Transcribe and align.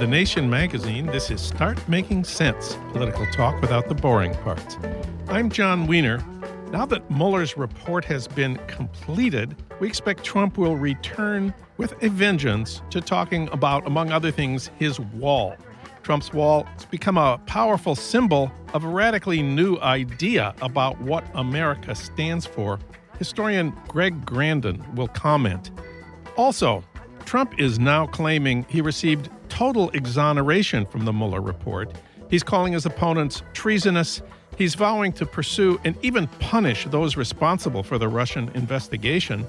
The 0.00 0.06
Nation 0.06 0.48
magazine, 0.48 1.04
this 1.04 1.30
is 1.30 1.42
Start 1.42 1.86
Making 1.86 2.24
Sense 2.24 2.78
political 2.90 3.26
talk 3.26 3.60
without 3.60 3.86
the 3.86 3.94
boring 3.94 4.34
parts. 4.36 4.78
I'm 5.28 5.50
Jon 5.50 5.86
Wiener. 5.86 6.24
Now 6.70 6.86
that 6.86 7.10
Mueller's 7.10 7.58
report 7.58 8.06
has 8.06 8.26
been 8.26 8.56
completed, 8.66 9.54
we 9.78 9.86
expect 9.86 10.24
Trump 10.24 10.56
will 10.56 10.76
return 10.76 11.52
with 11.76 12.02
a 12.02 12.08
vengeance 12.08 12.80
to 12.88 13.02
talking 13.02 13.50
about, 13.50 13.86
among 13.86 14.10
other 14.10 14.30
things, 14.30 14.70
his 14.78 14.98
wall. 14.98 15.54
Trump's 16.02 16.32
wall 16.32 16.62
has 16.62 16.86
become 16.86 17.18
a 17.18 17.36
powerful 17.44 17.94
symbol 17.94 18.50
of 18.72 18.84
a 18.84 18.88
radically 18.88 19.42
new 19.42 19.76
idea 19.80 20.54
about 20.62 20.98
what 21.02 21.26
America 21.34 21.94
stands 21.94 22.46
for. 22.46 22.78
Historian 23.18 23.74
Greg 23.86 24.24
Grandin 24.24 24.82
will 24.94 25.08
comment. 25.08 25.70
Also, 26.38 26.82
Trump 27.26 27.60
is 27.60 27.78
now 27.78 28.06
claiming 28.06 28.64
he 28.70 28.80
received 28.80 29.28
total 29.50 29.90
exoneration 29.90 30.86
from 30.86 31.04
the 31.04 31.12
Mueller 31.12 31.42
report. 31.42 31.94
He's 32.30 32.42
calling 32.42 32.72
his 32.72 32.86
opponents 32.86 33.42
treasonous. 33.52 34.22
He's 34.56 34.74
vowing 34.74 35.12
to 35.14 35.26
pursue 35.26 35.78
and 35.84 35.96
even 36.02 36.28
punish 36.38 36.86
those 36.86 37.16
responsible 37.16 37.82
for 37.82 37.98
the 37.98 38.08
Russian 38.08 38.50
investigation. 38.54 39.44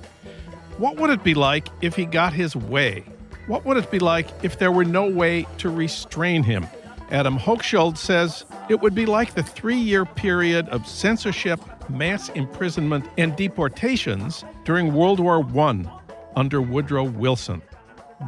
What 0.78 0.98
would 0.98 1.10
it 1.10 1.24
be 1.24 1.34
like 1.34 1.70
if 1.82 1.96
he 1.96 2.06
got 2.06 2.34
his 2.34 2.56
way? 2.56 3.06
What 3.48 3.66
would 3.66 3.78
it 3.78 3.92
be 3.92 4.00
like 4.00 4.28
if 4.44 4.60
there 4.60 4.72
were 4.72 4.86
no 4.86 5.08
way 5.10 5.48
to 5.60 5.70
restrain 5.70 6.44
him? 6.44 6.68
Adam 7.12 7.38
Hochschild 7.38 7.98
says 7.98 8.46
it 8.70 8.80
would 8.80 8.96
be 8.96 9.06
like 9.06 9.34
the 9.34 9.44
three 9.44 9.78
year 9.78 10.06
period 10.06 10.68
of 10.70 10.88
censorship, 10.88 11.60
mass 11.90 12.30
imprisonment, 12.30 13.06
and 13.18 13.36
deportations 13.36 14.46
during 14.64 14.94
World 14.94 15.20
War 15.20 15.46
I 15.60 15.86
under 16.36 16.62
Woodrow 16.62 17.04
Wilson. 17.04 17.62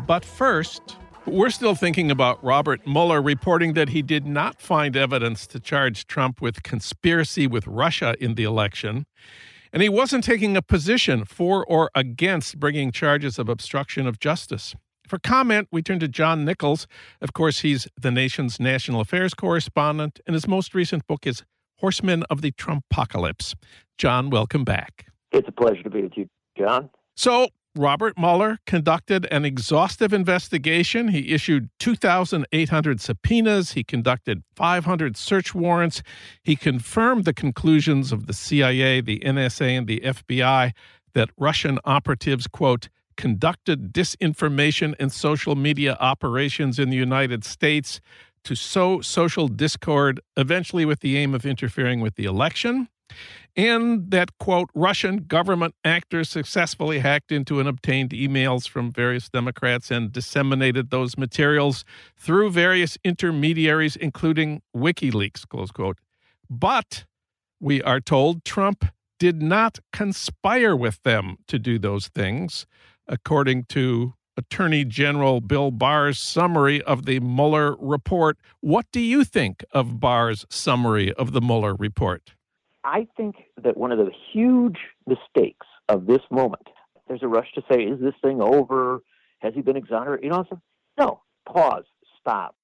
But 0.06 0.25
first, 0.25 0.98
we're 1.26 1.50
still 1.50 1.76
thinking 1.76 2.12
about 2.12 2.44
Robert 2.44 2.86
Mueller 2.86 3.22
reporting 3.22 3.74
that 3.74 3.90
he 3.90 4.02
did 4.02 4.26
not 4.26 4.62
find 4.62 4.96
evidence 4.96 5.48
to 5.48 5.60
charge 5.60 6.06
Trump 6.08 6.42
with 6.42 6.64
conspiracy 6.64 7.48
with 7.48 7.66
Russia 7.68 8.16
in 8.20 8.36
the 8.36 8.44
election. 8.44 9.06
And 9.72 9.82
he 9.82 9.90
wasn't 9.90 10.24
taking 10.24 10.56
a 10.56 10.62
position 10.62 11.26
for 11.26 11.66
or 11.66 11.90
against 11.96 12.60
bringing 12.60 12.92
charges 12.92 13.40
of 13.40 13.50
obstruction 13.50 14.06
of 14.06 14.20
justice. 14.20 14.76
For 15.08 15.18
comment, 15.18 15.68
we 15.72 15.82
turn 15.82 16.00
to 16.00 16.08
John 16.08 16.46
Nichols. 16.46 16.88
Of 17.22 17.34
course, 17.34 17.60
he's 17.60 17.88
the 18.00 18.12
nation's 18.12 18.60
national 18.60 19.02
affairs 19.02 19.34
correspondent, 19.34 20.20
and 20.28 20.34
his 20.34 20.48
most 20.48 20.76
recent 20.76 21.08
book 21.08 21.26
is 21.26 21.44
Horsemen 21.80 22.24
of 22.30 22.42
the 22.42 22.52
Trumpocalypse. 22.52 23.56
John, 23.98 24.30
welcome 24.30 24.64
back. 24.64 25.08
It's 25.32 25.48
a 25.48 25.52
pleasure 25.52 25.84
to 25.84 25.90
be 25.90 26.04
with 26.04 26.14
you, 26.16 26.28
John. 26.58 26.90
So, 27.16 27.50
Robert 27.76 28.18
Mueller 28.18 28.60
conducted 28.68 29.26
an 29.32 29.46
exhaustive 29.46 30.14
investigation. 30.14 31.08
He 31.08 31.34
issued 31.34 31.70
2,800 31.80 33.02
subpoenas. 33.02 33.72
He 33.72 33.84
conducted 33.84 34.44
500 34.56 35.18
search 35.18 35.56
warrants. 35.56 36.04
He 36.44 36.56
confirmed 36.56 37.26
the 37.26 37.34
conclusions 37.34 38.12
of 38.12 38.28
the 38.28 38.34
CIA, 38.34 39.02
the 39.02 39.20
NSA, 39.20 39.78
and 39.78 39.88
the 39.88 40.02
FBI 40.02 40.74
that 41.14 41.30
Russian 41.38 41.80
operatives, 41.84 42.48
quote, 42.48 42.90
conducted 43.18 43.92
disinformation 43.92 44.96
and 45.00 45.12
social 45.12 45.56
media 45.56 45.98
operations 46.00 46.80
in 46.80 46.90
the 46.90 46.98
United 46.98 47.44
States 47.44 48.02
to 48.44 48.56
sow 48.56 49.02
social 49.02 49.48
discord, 49.48 50.20
eventually 50.38 50.86
with 50.86 51.00
the 51.00 51.18
aim 51.18 51.34
of 51.34 51.46
interfering 51.46 52.02
with 52.02 52.16
the 52.16 52.26
election 52.26 52.88
and 53.56 54.09
that, 54.09 54.38
quote, 54.40 54.69
Russian 54.74 55.25
government 55.25 55.75
actors 55.84 56.30
successfully 56.30 57.00
hacked 57.00 57.31
into 57.31 57.59
and 57.59 57.69
obtained 57.69 58.09
emails 58.09 58.68
from 58.68 58.91
various 58.91 59.30
Democrats 59.30 59.91
and 59.91 60.12
disseminated 60.12 60.90
those 60.90 61.18
materials 61.18 61.86
through 62.18 62.50
various 62.50 62.97
intermediaries, 63.03 63.96
including 63.96 64.62
WikiLeaks, 64.75 65.47
close 65.47 65.72
quote. 65.72 66.00
But 66.50 67.06
we 67.59 67.81
are 67.84 68.02
told 68.02 68.44
Trump 68.44 68.86
did 69.19 69.42
not 69.42 69.80
conspire 69.92 70.75
with 70.75 71.02
them 71.03 71.38
to 71.47 71.59
do 71.59 71.78
those 71.78 72.08
things, 72.08 72.66
according 73.08 73.66
to 73.66 74.16
Attorney 74.36 74.84
General 74.84 75.42
Bill 75.42 75.69
Barr's 75.69 76.18
summary 76.18 76.81
of 76.81 77.06
the 77.06 77.19
Mueller 77.19 77.75
report. 77.80 78.38
What 78.62 78.88
do 78.92 79.00
you 79.00 79.24
think 79.24 79.63
of 79.72 80.00
Barr's 80.00 80.46
summary 80.50 81.13
of 81.13 81.34
the 81.34 81.42
Mueller 81.42 81.75
report? 81.75 82.34
I 82.84 83.08
think 83.16 83.36
that 83.64 83.78
one 83.78 83.92
of 83.92 83.98
the 83.98 84.12
huge 84.34 84.78
mistakes 85.08 85.68
of 85.90 86.06
this 86.06 86.22
moment, 86.30 86.68
there's 87.08 87.24
a 87.24 87.28
rush 87.28 87.52
to 87.56 87.62
say, 87.72 87.84
is 87.84 88.00
this 88.00 88.14
thing 88.22 88.42
over? 88.42 89.02
Has 89.40 89.54
he 89.54 89.62
been 89.62 89.78
exonerated? 89.78 90.26
You 90.26 90.32
know, 90.32 90.46
no, 90.98 91.22
pause, 91.46 91.86
stop. 92.20 92.56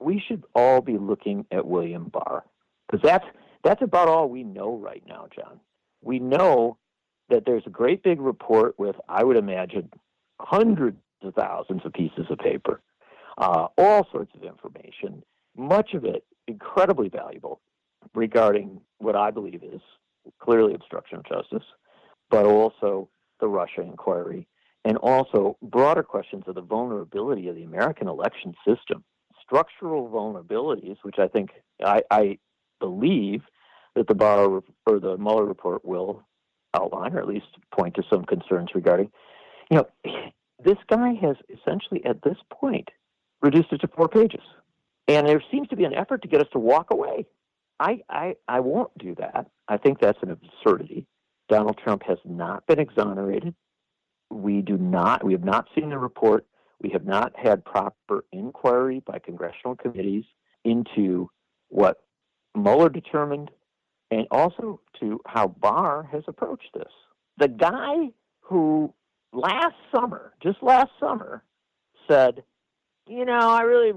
We 0.00 0.22
should 0.26 0.44
all 0.54 0.80
be 0.80 0.98
looking 0.98 1.46
at 1.50 1.66
William 1.66 2.10
Barr 2.10 2.44
because 2.86 3.02
that's 3.02 3.24
that's 3.64 3.82
about 3.82 4.08
all 4.08 4.28
we 4.28 4.44
know 4.44 4.76
right 4.76 5.02
now, 5.08 5.26
John. 5.34 5.58
We 6.02 6.18
know 6.18 6.78
that 7.28 7.44
there's 7.44 7.64
a 7.66 7.70
great 7.70 8.02
big 8.02 8.20
report 8.20 8.78
with, 8.78 8.94
I 9.08 9.24
would 9.24 9.36
imagine, 9.36 9.90
hundreds 10.38 10.98
of 11.22 11.34
thousands 11.34 11.82
of 11.84 11.92
pieces 11.92 12.26
of 12.30 12.38
paper, 12.38 12.80
uh, 13.38 13.66
all 13.76 14.06
sorts 14.12 14.30
of 14.36 14.44
information, 14.44 15.24
much 15.56 15.94
of 15.94 16.04
it 16.04 16.24
incredibly 16.46 17.08
valuable 17.08 17.60
regarding 18.14 18.80
what 18.98 19.16
I 19.16 19.30
believe 19.30 19.62
is 19.62 19.80
clearly 20.40 20.74
obstruction 20.74 21.18
of 21.18 21.24
justice, 21.24 21.66
but 22.30 22.46
also 22.46 23.08
the 23.40 23.48
Russia 23.48 23.82
inquiry, 23.82 24.46
and 24.84 24.96
also 24.98 25.56
broader 25.62 26.02
questions 26.02 26.44
of 26.46 26.54
the 26.54 26.62
vulnerability 26.62 27.48
of 27.48 27.56
the 27.56 27.64
American 27.64 28.08
election 28.08 28.54
system, 28.66 29.04
structural 29.42 30.08
vulnerabilities, 30.08 30.96
which 31.02 31.18
I 31.18 31.28
think 31.28 31.50
I, 31.84 32.02
I 32.10 32.38
believe 32.80 33.42
that 33.94 34.08
the 34.08 34.14
Barr 34.14 34.62
or 34.86 35.00
the 35.00 35.16
Mueller 35.16 35.44
report 35.44 35.84
will 35.84 36.22
outline, 36.74 37.14
or 37.14 37.18
at 37.18 37.28
least 37.28 37.46
point 37.72 37.94
to 37.94 38.02
some 38.10 38.24
concerns 38.24 38.70
regarding. 38.74 39.10
You 39.70 39.78
know, 39.78 39.86
this 40.64 40.78
guy 40.88 41.14
has 41.14 41.36
essentially 41.48 42.04
at 42.04 42.22
this 42.22 42.36
point 42.50 42.88
reduced 43.42 43.72
it 43.72 43.78
to 43.78 43.88
four 43.88 44.08
pages. 44.08 44.42
And 45.08 45.26
there 45.26 45.42
seems 45.50 45.68
to 45.68 45.76
be 45.76 45.84
an 45.84 45.94
effort 45.94 46.22
to 46.22 46.28
get 46.28 46.40
us 46.40 46.48
to 46.52 46.58
walk 46.58 46.88
away 46.90 47.26
I, 47.78 48.00
I, 48.08 48.34
I 48.48 48.60
won't 48.60 48.96
do 48.98 49.14
that. 49.16 49.46
I 49.68 49.76
think 49.76 50.00
that's 50.00 50.18
an 50.22 50.30
absurdity. 50.30 51.06
Donald 51.48 51.78
Trump 51.82 52.02
has 52.06 52.18
not 52.24 52.66
been 52.66 52.78
exonerated. 52.78 53.54
We 54.30 54.62
do 54.62 54.76
not, 54.76 55.24
we 55.24 55.32
have 55.32 55.44
not 55.44 55.68
seen 55.74 55.90
the 55.90 55.98
report. 55.98 56.46
We 56.80 56.90
have 56.90 57.04
not 57.04 57.32
had 57.36 57.64
proper 57.64 58.24
inquiry 58.32 59.02
by 59.06 59.18
congressional 59.18 59.76
committees 59.76 60.24
into 60.64 61.30
what 61.68 62.02
Mueller 62.54 62.88
determined 62.88 63.50
and 64.10 64.26
also 64.30 64.80
to 65.00 65.20
how 65.26 65.48
Barr 65.48 66.08
has 66.12 66.24
approached 66.26 66.70
this. 66.74 66.92
The 67.38 67.48
guy 67.48 68.10
who 68.40 68.92
last 69.32 69.74
summer, 69.94 70.32
just 70.42 70.62
last 70.62 70.90
summer, 70.98 71.42
said, 72.08 72.42
you 73.08 73.24
know, 73.24 73.50
I 73.50 73.62
really 73.62 73.92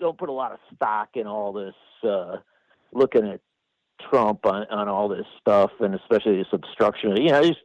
don't 0.00 0.18
put 0.18 0.28
a 0.28 0.32
lot 0.32 0.52
of 0.52 0.58
stock 0.74 1.10
in 1.14 1.26
all 1.26 1.52
this 1.52 1.74
uh, 2.08 2.36
looking 2.92 3.28
at 3.28 3.40
Trump 4.10 4.44
on, 4.46 4.66
on 4.70 4.88
all 4.88 5.08
this 5.08 5.26
stuff, 5.40 5.70
and 5.80 5.94
especially 5.94 6.36
this 6.36 6.46
obstruction. 6.52 7.16
You 7.16 7.30
know, 7.30 7.42
just 7.42 7.60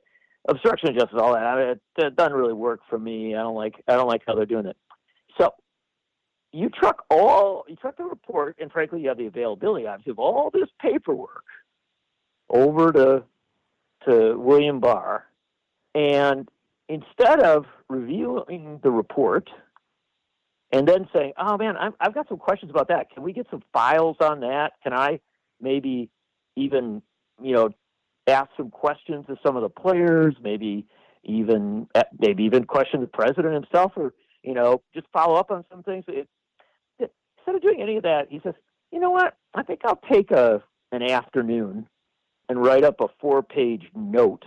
obstruction 0.47 0.89
of 0.89 0.95
justice, 0.95 1.19
all 1.21 1.33
that. 1.33 1.43
I 1.43 1.59
mean, 1.59 1.69
it, 1.69 1.81
it 1.97 2.15
doesn't 2.15 2.33
really 2.33 2.53
work 2.53 2.81
for 2.89 2.97
me. 2.97 3.35
I 3.35 3.39
don't 3.39 3.55
like. 3.55 3.75
I 3.87 3.93
don't 3.93 4.07
like 4.07 4.21
how 4.27 4.35
they're 4.35 4.45
doing 4.45 4.65
it. 4.65 4.77
So 5.39 5.53
you 6.51 6.69
truck 6.69 7.03
all 7.09 7.65
you 7.67 7.75
truck 7.75 7.97
the 7.97 8.03
report, 8.03 8.57
and 8.59 8.71
frankly, 8.71 9.01
you 9.01 9.09
have 9.09 9.17
the 9.17 9.27
availability 9.27 9.87
obviously 9.87 10.11
of 10.11 10.19
all 10.19 10.49
this 10.51 10.69
paperwork 10.81 11.43
over 12.49 12.91
to 12.93 13.23
to 14.07 14.37
William 14.37 14.79
Barr, 14.79 15.25
and 15.93 16.47
instead 16.89 17.41
of 17.41 17.65
reviewing 17.89 18.79
the 18.83 18.91
report 18.91 19.49
and 20.71 20.87
then 20.87 21.07
saying, 21.13 21.33
"Oh 21.37 21.57
man, 21.57 21.75
i 21.77 21.91
have 21.99 22.13
got 22.13 22.27
some 22.27 22.37
questions 22.37 22.71
about 22.71 22.89
that. 22.89 23.09
Can 23.11 23.23
we 23.23 23.33
get 23.33 23.47
some 23.49 23.63
files 23.73 24.17
on 24.19 24.41
that? 24.41 24.73
Can 24.83 24.93
I 24.93 25.19
maybe 25.61 26.09
even 26.55 27.01
you 27.41 27.53
know 27.53 27.69
ask 28.27 28.49
some 28.57 28.69
questions 28.69 29.25
to 29.27 29.37
some 29.45 29.55
of 29.55 29.61
the 29.61 29.69
players? 29.69 30.35
Maybe 30.41 30.85
even 31.23 31.87
eh, 31.95 32.03
maybe 32.19 32.43
even 32.43 32.65
question 32.65 33.01
the 33.01 33.07
president 33.07 33.53
himself, 33.53 33.93
or 33.95 34.13
you 34.43 34.53
know 34.53 34.81
just 34.93 35.07
follow 35.13 35.35
up 35.35 35.51
on 35.51 35.63
some 35.71 35.83
things." 35.83 36.05
It, 36.07 36.27
instead 36.99 37.55
of 37.55 37.61
doing 37.61 37.81
any 37.81 37.97
of 37.97 38.03
that, 38.03 38.27
he 38.29 38.41
says, 38.43 38.55
"You 38.91 38.99
know 38.99 39.11
what? 39.11 39.35
I 39.53 39.63
think 39.63 39.81
I'll 39.85 40.01
take 40.11 40.31
a 40.31 40.61
an 40.91 41.03
afternoon 41.03 41.87
and 42.49 42.61
write 42.61 42.83
up 42.83 42.99
a 43.01 43.07
four 43.19 43.43
page 43.43 43.83
note 43.95 44.45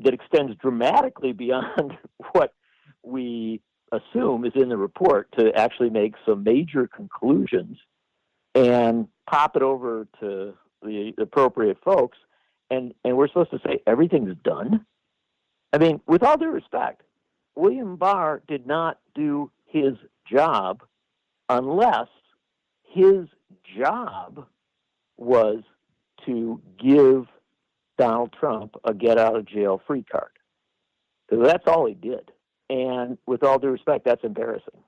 that 0.00 0.14
extends 0.14 0.56
dramatically 0.56 1.32
beyond 1.32 1.96
what 2.32 2.54
we 3.02 3.60
assume 3.92 4.44
is 4.44 4.52
in 4.54 4.68
the 4.68 4.76
report 4.76 5.28
to 5.38 5.52
actually 5.54 5.90
make 5.90 6.14
some 6.26 6.42
major 6.42 6.88
conclusions 6.88 7.78
and 8.54 9.06
pop 9.30 9.54
it 9.56 9.62
over 9.62 10.06
to 10.20 10.54
the 10.82 11.12
appropriate 11.18 11.78
folks 11.84 12.18
and 12.70 12.92
and 13.04 13.16
we're 13.16 13.28
supposed 13.28 13.50
to 13.50 13.60
say 13.64 13.78
everything's 13.86 14.36
done 14.42 14.84
i 15.72 15.78
mean 15.78 16.00
with 16.06 16.22
all 16.22 16.36
due 16.36 16.46
respect 16.50 17.02
william 17.54 17.96
barr 17.96 18.42
did 18.48 18.66
not 18.66 18.98
do 19.14 19.50
his 19.66 19.94
job 20.30 20.82
unless 21.48 22.08
his 22.82 23.26
job 23.78 24.46
was 25.16 25.62
to 26.26 26.60
give 26.82 27.26
Donald 27.98 28.34
Trump 28.38 28.74
a 28.84 28.94
get 28.94 29.18
out 29.18 29.36
of 29.36 29.46
jail 29.46 29.80
free 29.86 30.04
card. 30.10 30.30
that's 31.30 31.66
all 31.66 31.86
he 31.86 31.94
did. 31.94 32.30
And 32.72 33.18
with 33.26 33.42
all 33.42 33.58
due 33.58 33.68
respect, 33.68 34.06
that's 34.06 34.24
embarrassing. 34.24 34.80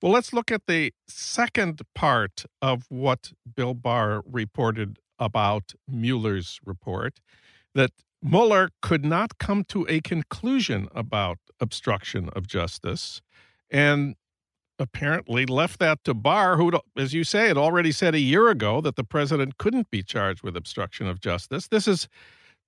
Well, 0.00 0.12
let's 0.12 0.32
look 0.32 0.52
at 0.52 0.66
the 0.68 0.92
second 1.08 1.82
part 1.92 2.44
of 2.60 2.84
what 2.88 3.32
Bill 3.56 3.74
Barr 3.74 4.22
reported 4.30 5.00
about 5.18 5.74
Mueller's 5.88 6.60
report 6.64 7.20
that 7.74 7.90
Mueller 8.22 8.70
could 8.80 9.04
not 9.04 9.38
come 9.38 9.64
to 9.64 9.84
a 9.88 10.00
conclusion 10.00 10.88
about 10.94 11.38
obstruction 11.58 12.28
of 12.28 12.46
justice. 12.46 13.20
And 13.70 14.14
apparently 14.78 15.44
left 15.44 15.80
that 15.80 16.04
to 16.04 16.14
Barr, 16.14 16.56
who, 16.56 16.70
as 16.96 17.12
you 17.12 17.24
say, 17.24 17.48
had 17.48 17.58
already 17.58 17.90
said 17.90 18.14
a 18.14 18.20
year 18.20 18.48
ago 18.48 18.80
that 18.80 18.94
the 18.94 19.04
president 19.04 19.58
couldn't 19.58 19.90
be 19.90 20.04
charged 20.04 20.42
with 20.42 20.56
obstruction 20.56 21.08
of 21.08 21.20
justice. 21.20 21.66
This 21.68 21.88
is 21.88 22.08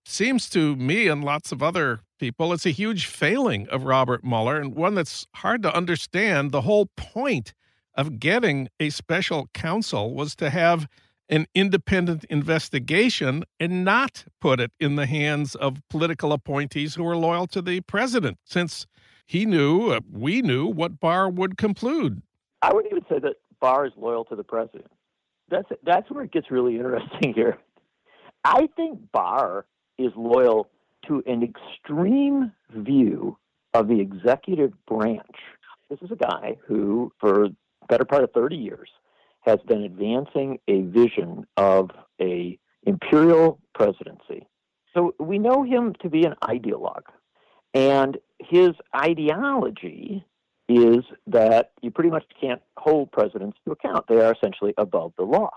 seems 0.04 0.50
to 0.50 0.74
me 0.76 1.06
and 1.08 1.24
lots 1.24 1.52
of 1.52 1.62
other 1.62 2.00
people 2.18 2.52
it's 2.52 2.66
a 2.66 2.70
huge 2.70 3.06
failing 3.06 3.68
of 3.68 3.84
Robert 3.84 4.24
Mueller 4.24 4.60
and 4.60 4.74
one 4.74 4.94
that's 4.94 5.26
hard 5.34 5.62
to 5.62 5.74
understand. 5.74 6.52
The 6.52 6.62
whole 6.62 6.86
point 6.96 7.54
of 7.94 8.18
getting 8.18 8.68
a 8.80 8.90
special 8.90 9.48
counsel 9.54 10.14
was 10.14 10.34
to 10.36 10.50
have 10.50 10.88
an 11.28 11.46
independent 11.54 12.24
investigation 12.24 13.44
and 13.58 13.84
not 13.84 14.24
put 14.40 14.60
it 14.60 14.72
in 14.78 14.96
the 14.96 15.06
hands 15.06 15.54
of 15.54 15.80
political 15.88 16.32
appointees 16.32 16.94
who 16.94 17.06
are 17.06 17.16
loyal 17.16 17.46
to 17.46 17.62
the 17.62 17.80
president, 17.82 18.38
since 18.44 18.86
he 19.26 19.46
knew, 19.46 19.90
uh, 19.90 20.00
we 20.12 20.42
knew 20.42 20.66
what 20.66 21.00
Barr 21.00 21.30
would 21.30 21.56
conclude. 21.56 22.20
I 22.60 22.72
wouldn't 22.74 22.92
even 22.92 23.04
say 23.08 23.18
that 23.20 23.36
Barr 23.60 23.86
is 23.86 23.92
loyal 23.96 24.24
to 24.26 24.36
the 24.36 24.44
president. 24.44 24.90
That's 25.48 25.68
that's 25.82 26.10
where 26.10 26.24
it 26.24 26.32
gets 26.32 26.50
really 26.50 26.76
interesting 26.76 27.32
here. 27.34 27.58
I 28.44 28.68
think 28.76 28.98
Barr 29.12 29.66
is 29.98 30.12
loyal 30.16 30.68
to 31.08 31.22
an 31.26 31.42
extreme 31.42 32.52
view 32.70 33.38
of 33.72 33.88
the 33.88 34.00
executive 34.00 34.72
branch. 34.86 35.36
This 35.90 35.98
is 36.02 36.10
a 36.10 36.16
guy 36.16 36.56
who, 36.66 37.12
for 37.20 37.48
better 37.88 38.04
part 38.04 38.24
of 38.24 38.32
30 38.32 38.56
years, 38.56 38.88
has 39.42 39.58
been 39.66 39.82
advancing 39.82 40.58
a 40.68 40.82
vision 40.82 41.46
of 41.56 41.90
a 42.20 42.58
imperial 42.86 43.58
presidency. 43.74 44.46
So 44.94 45.14
we 45.18 45.38
know 45.38 45.64
him 45.64 45.94
to 46.02 46.08
be 46.08 46.24
an 46.24 46.34
ideologue. 46.42 47.06
And 47.74 48.18
his 48.38 48.70
ideology 48.96 50.24
is 50.68 51.04
that 51.26 51.72
you 51.82 51.90
pretty 51.90 52.10
much 52.10 52.24
can't 52.40 52.62
hold 52.78 53.12
presidents 53.12 53.58
to 53.64 53.72
account. 53.72 54.06
They 54.08 54.20
are 54.20 54.32
essentially 54.32 54.72
above 54.78 55.12
the 55.18 55.24
law. 55.24 55.50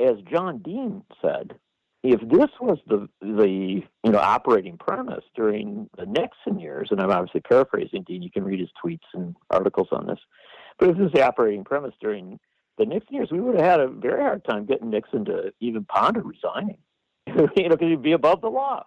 As 0.00 0.16
John 0.30 0.58
Dean 0.58 1.04
said, 1.22 1.54
if 2.02 2.20
this 2.20 2.50
was 2.60 2.78
the 2.86 3.08
the 3.20 3.82
you 4.04 4.10
know 4.10 4.18
operating 4.18 4.76
premise 4.76 5.24
during 5.34 5.88
the 5.96 6.06
Nixon 6.06 6.58
years, 6.58 6.88
and 6.90 7.00
I'm 7.00 7.10
obviously 7.10 7.40
paraphrasing 7.40 8.02
Dean, 8.02 8.22
you 8.22 8.30
can 8.30 8.44
read 8.44 8.60
his 8.60 8.70
tweets 8.84 9.06
and 9.14 9.36
articles 9.50 9.88
on 9.92 10.06
this, 10.06 10.18
but 10.78 10.90
if 10.90 10.96
this 10.96 11.06
is 11.06 11.12
the 11.12 11.26
operating 11.26 11.64
premise 11.64 11.94
during 12.00 12.38
the 12.78 12.86
Nixon 12.86 13.14
years, 13.14 13.28
we 13.30 13.40
would 13.40 13.54
have 13.54 13.64
had 13.64 13.80
a 13.80 13.88
very 13.88 14.22
hard 14.22 14.44
time 14.44 14.66
getting 14.66 14.90
Nixon 14.90 15.24
to 15.26 15.52
even 15.60 15.84
ponder 15.84 16.22
resigning, 16.22 16.78
you 17.26 17.34
know, 17.34 17.46
because 17.76 17.88
he'd 17.88 18.02
be 18.02 18.12
above 18.12 18.40
the 18.40 18.48
law. 18.48 18.84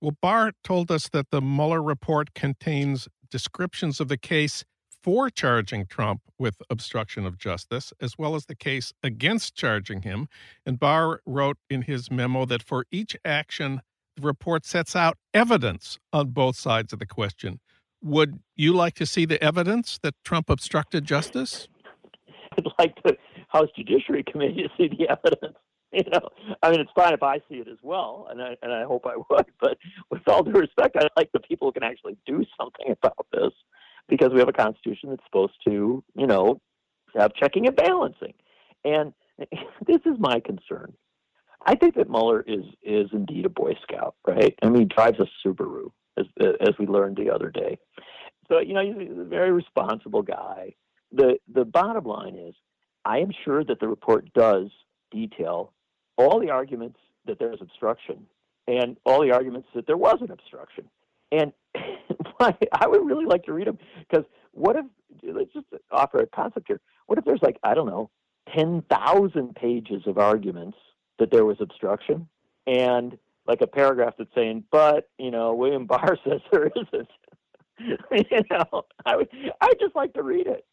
Well, 0.00 0.16
Barr 0.20 0.52
told 0.62 0.90
us 0.90 1.08
that 1.10 1.30
the 1.30 1.40
Mueller 1.40 1.82
report 1.82 2.34
contains 2.34 3.08
descriptions 3.30 4.00
of 4.00 4.08
the 4.08 4.16
case 4.16 4.64
for 5.08 5.30
charging 5.30 5.86
Trump 5.86 6.20
with 6.38 6.60
obstruction 6.68 7.24
of 7.24 7.38
justice, 7.38 7.94
as 7.98 8.18
well 8.18 8.34
as 8.34 8.44
the 8.44 8.54
case 8.54 8.92
against 9.02 9.54
charging 9.54 10.02
him. 10.02 10.28
And 10.66 10.78
Barr 10.78 11.22
wrote 11.24 11.56
in 11.70 11.80
his 11.80 12.10
memo 12.10 12.44
that 12.44 12.62
for 12.62 12.84
each 12.90 13.16
action, 13.24 13.80
the 14.16 14.26
report 14.26 14.66
sets 14.66 14.94
out 14.94 15.16
evidence 15.32 15.98
on 16.12 16.32
both 16.32 16.56
sides 16.56 16.92
of 16.92 16.98
the 16.98 17.06
question. 17.06 17.58
Would 18.02 18.40
you 18.54 18.74
like 18.74 18.92
to 18.96 19.06
see 19.06 19.24
the 19.24 19.42
evidence 19.42 19.98
that 20.02 20.14
Trump 20.26 20.50
obstructed 20.50 21.06
justice? 21.06 21.68
I'd 22.58 22.66
like 22.78 23.02
the 23.02 23.16
House 23.48 23.68
Judiciary 23.74 24.24
Committee 24.30 24.64
to 24.64 24.68
see 24.76 24.88
the 24.94 25.08
evidence. 25.08 25.56
you 25.92 26.02
know, 26.12 26.28
I 26.62 26.70
mean, 26.70 26.80
it's 26.80 26.90
fine 26.94 27.14
if 27.14 27.22
I 27.22 27.38
see 27.48 27.56
it 27.56 27.68
as 27.68 27.78
well, 27.82 28.28
and 28.30 28.42
I 28.42 28.56
and 28.60 28.72
I 28.72 28.84
hope 28.84 29.06
I 29.06 29.16
would. 29.16 29.46
But 29.58 29.78
with 30.10 30.20
all 30.26 30.42
due 30.42 30.52
respect, 30.52 30.96
I'd 30.98 31.08
like 31.16 31.30
the 31.32 31.40
people 31.40 31.68
who 31.68 31.72
can 31.72 31.82
actually 31.82 32.18
do 32.26 32.44
something 32.60 32.92
about 32.92 33.26
this, 33.32 33.52
because 34.18 34.32
we 34.32 34.40
have 34.40 34.48
a 34.48 34.52
constitution 34.52 35.10
that's 35.10 35.24
supposed 35.24 35.54
to, 35.66 36.02
you 36.14 36.26
know, 36.26 36.60
have 37.16 37.34
checking 37.34 37.66
and 37.66 37.76
balancing. 37.76 38.34
And 38.84 39.12
this 39.86 40.00
is 40.04 40.18
my 40.18 40.40
concern. 40.40 40.94
I 41.64 41.74
think 41.74 41.96
that 41.96 42.08
Mueller 42.08 42.42
is 42.46 42.64
is 42.82 43.08
indeed 43.12 43.44
a 43.44 43.48
Boy 43.48 43.74
Scout, 43.82 44.14
right? 44.26 44.54
I 44.62 44.68
mean, 44.68 44.82
he 44.82 44.84
drives 44.86 45.18
a 45.18 45.26
Subaru, 45.46 45.90
as 46.16 46.26
as 46.60 46.74
we 46.78 46.86
learned 46.86 47.16
the 47.16 47.30
other 47.30 47.50
day. 47.50 47.78
So 48.48 48.60
you 48.60 48.74
know, 48.74 48.82
he's 48.82 49.18
a 49.18 49.24
very 49.24 49.52
responsible 49.52 50.22
guy. 50.22 50.74
the 51.12 51.38
The 51.52 51.64
bottom 51.64 52.04
line 52.04 52.36
is, 52.36 52.54
I 53.04 53.18
am 53.18 53.30
sure 53.44 53.64
that 53.64 53.80
the 53.80 53.88
report 53.88 54.32
does 54.34 54.70
detail 55.10 55.72
all 56.16 56.40
the 56.40 56.50
arguments 56.50 56.98
that 57.26 57.38
there 57.38 57.52
is 57.52 57.60
obstruction 57.60 58.26
and 58.66 58.96
all 59.04 59.22
the 59.22 59.32
arguments 59.32 59.68
that 59.74 59.86
there 59.86 59.96
was 59.96 60.18
an 60.20 60.30
obstruction. 60.30 60.84
And 61.32 61.52
I 62.40 62.86
would 62.86 63.06
really 63.06 63.26
like 63.26 63.44
to 63.44 63.52
read 63.52 63.66
them 63.66 63.78
because 64.08 64.24
what 64.52 64.76
if, 64.76 64.84
let's 65.22 65.52
just 65.52 65.66
offer 65.90 66.18
a 66.18 66.26
concept 66.26 66.66
here. 66.68 66.80
What 67.06 67.18
if 67.18 67.24
there's 67.24 67.42
like, 67.42 67.58
I 67.62 67.74
don't 67.74 67.86
know, 67.86 68.10
10,000 68.54 69.54
pages 69.54 70.02
of 70.06 70.18
arguments 70.18 70.76
that 71.18 71.30
there 71.30 71.44
was 71.44 71.56
obstruction 71.60 72.28
and 72.66 73.18
like 73.46 73.60
a 73.62 73.66
paragraph 73.66 74.14
that's 74.18 74.30
saying, 74.34 74.64
but, 74.70 75.08
you 75.18 75.30
know, 75.30 75.54
William 75.54 75.86
Barr 75.86 76.18
says 76.28 76.40
there 76.52 76.70
isn't. 76.76 77.08
you 78.10 78.40
know, 78.50 78.84
I 79.06 79.16
would, 79.16 79.28
I'd 79.60 79.78
just 79.80 79.94
like 79.94 80.12
to 80.14 80.22
read 80.22 80.48
it 80.48 80.66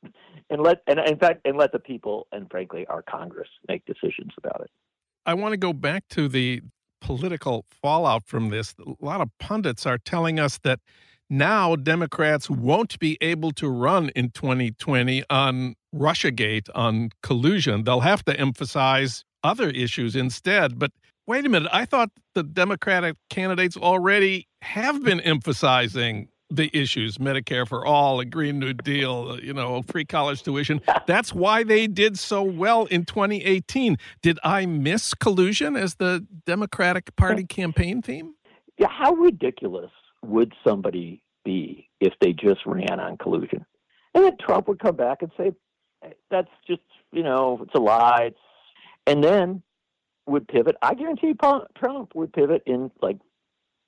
and 0.49 0.61
let, 0.61 0.81
and 0.87 0.99
in 0.99 1.17
fact, 1.17 1.41
and 1.45 1.55
let 1.55 1.71
the 1.71 1.79
people 1.79 2.27
and 2.31 2.49
frankly 2.49 2.85
our 2.87 3.03
Congress 3.03 3.47
make 3.67 3.85
decisions 3.85 4.31
about 4.37 4.61
it. 4.61 4.71
I 5.25 5.35
want 5.35 5.53
to 5.53 5.57
go 5.57 5.71
back 5.71 6.07
to 6.09 6.27
the 6.27 6.61
political 7.01 7.65
fallout 7.81 8.25
from 8.25 8.49
this. 8.49 8.73
A 8.79 9.05
lot 9.05 9.21
of 9.21 9.29
pundits 9.39 9.85
are 9.85 9.97
telling 9.97 10.39
us 10.39 10.57
that 10.59 10.79
now 11.29 11.75
Democrats 11.75 12.49
won't 12.49 12.99
be 12.99 13.17
able 13.21 13.51
to 13.51 13.67
run 13.67 14.09
in 14.09 14.29
2020 14.29 15.23
on 15.29 15.75
Russiagate, 15.93 16.69
on 16.75 17.09
collusion. 17.23 17.83
They'll 17.83 18.01
have 18.01 18.23
to 18.25 18.39
emphasize 18.39 19.23
other 19.43 19.69
issues 19.69 20.15
instead. 20.15 20.77
But 20.77 20.91
wait 21.27 21.45
a 21.45 21.49
minute, 21.49 21.69
I 21.71 21.85
thought 21.85 22.09
the 22.33 22.43
Democratic 22.43 23.15
candidates 23.29 23.77
already 23.77 24.47
have 24.61 25.03
been 25.03 25.19
emphasizing 25.21 26.29
the 26.49 26.69
issues 26.77 27.17
Medicare 27.17 27.67
for 27.67 27.85
all, 27.85 28.19
a 28.19 28.25
Green 28.25 28.59
New 28.59 28.73
Deal, 28.73 29.31
uh, 29.31 29.37
you 29.37 29.53
know, 29.53 29.81
free 29.83 30.05
college 30.05 30.43
tuition. 30.43 30.81
That's 31.07 31.33
why 31.33 31.63
they 31.63 31.87
did 31.87 32.19
so 32.19 32.43
well 32.43 32.85
in 32.85 33.05
2018. 33.05 33.97
Did 34.21 34.39
I 34.43 34.65
miss 34.65 35.13
collusion 35.13 35.75
as 35.75 35.95
the 35.95 36.25
Democratic 36.45 37.15
Party 37.15 37.45
campaign 37.45 38.01
theme? 38.01 38.35
Yeah, 38.77 38.89
how 38.89 39.13
ridiculous 39.13 39.91
would 40.23 40.53
somebody 40.65 41.21
be 41.43 41.89
if 41.99 42.13
they 42.21 42.33
just 42.33 42.65
ran 42.65 42.99
on 42.99 43.17
collusion? 43.17 43.65
And 44.13 44.23
then 44.23 44.37
Trump 44.39 44.67
would 44.67 44.79
come 44.79 44.95
back 44.95 45.21
and 45.21 45.31
say, 45.37 45.51
that's 46.29 46.51
just, 46.67 46.81
you 47.11 47.23
know, 47.23 47.59
it's 47.63 47.73
a 47.73 47.79
lie. 47.79 48.25
It's... 48.27 48.39
And 49.07 49.23
then 49.23 49.63
would 50.27 50.47
pivot. 50.47 50.75
I 50.81 50.93
guarantee 50.93 51.33
Trump 51.77 52.15
would 52.15 52.33
pivot 52.33 52.63
in 52.65 52.91
like 53.01 53.17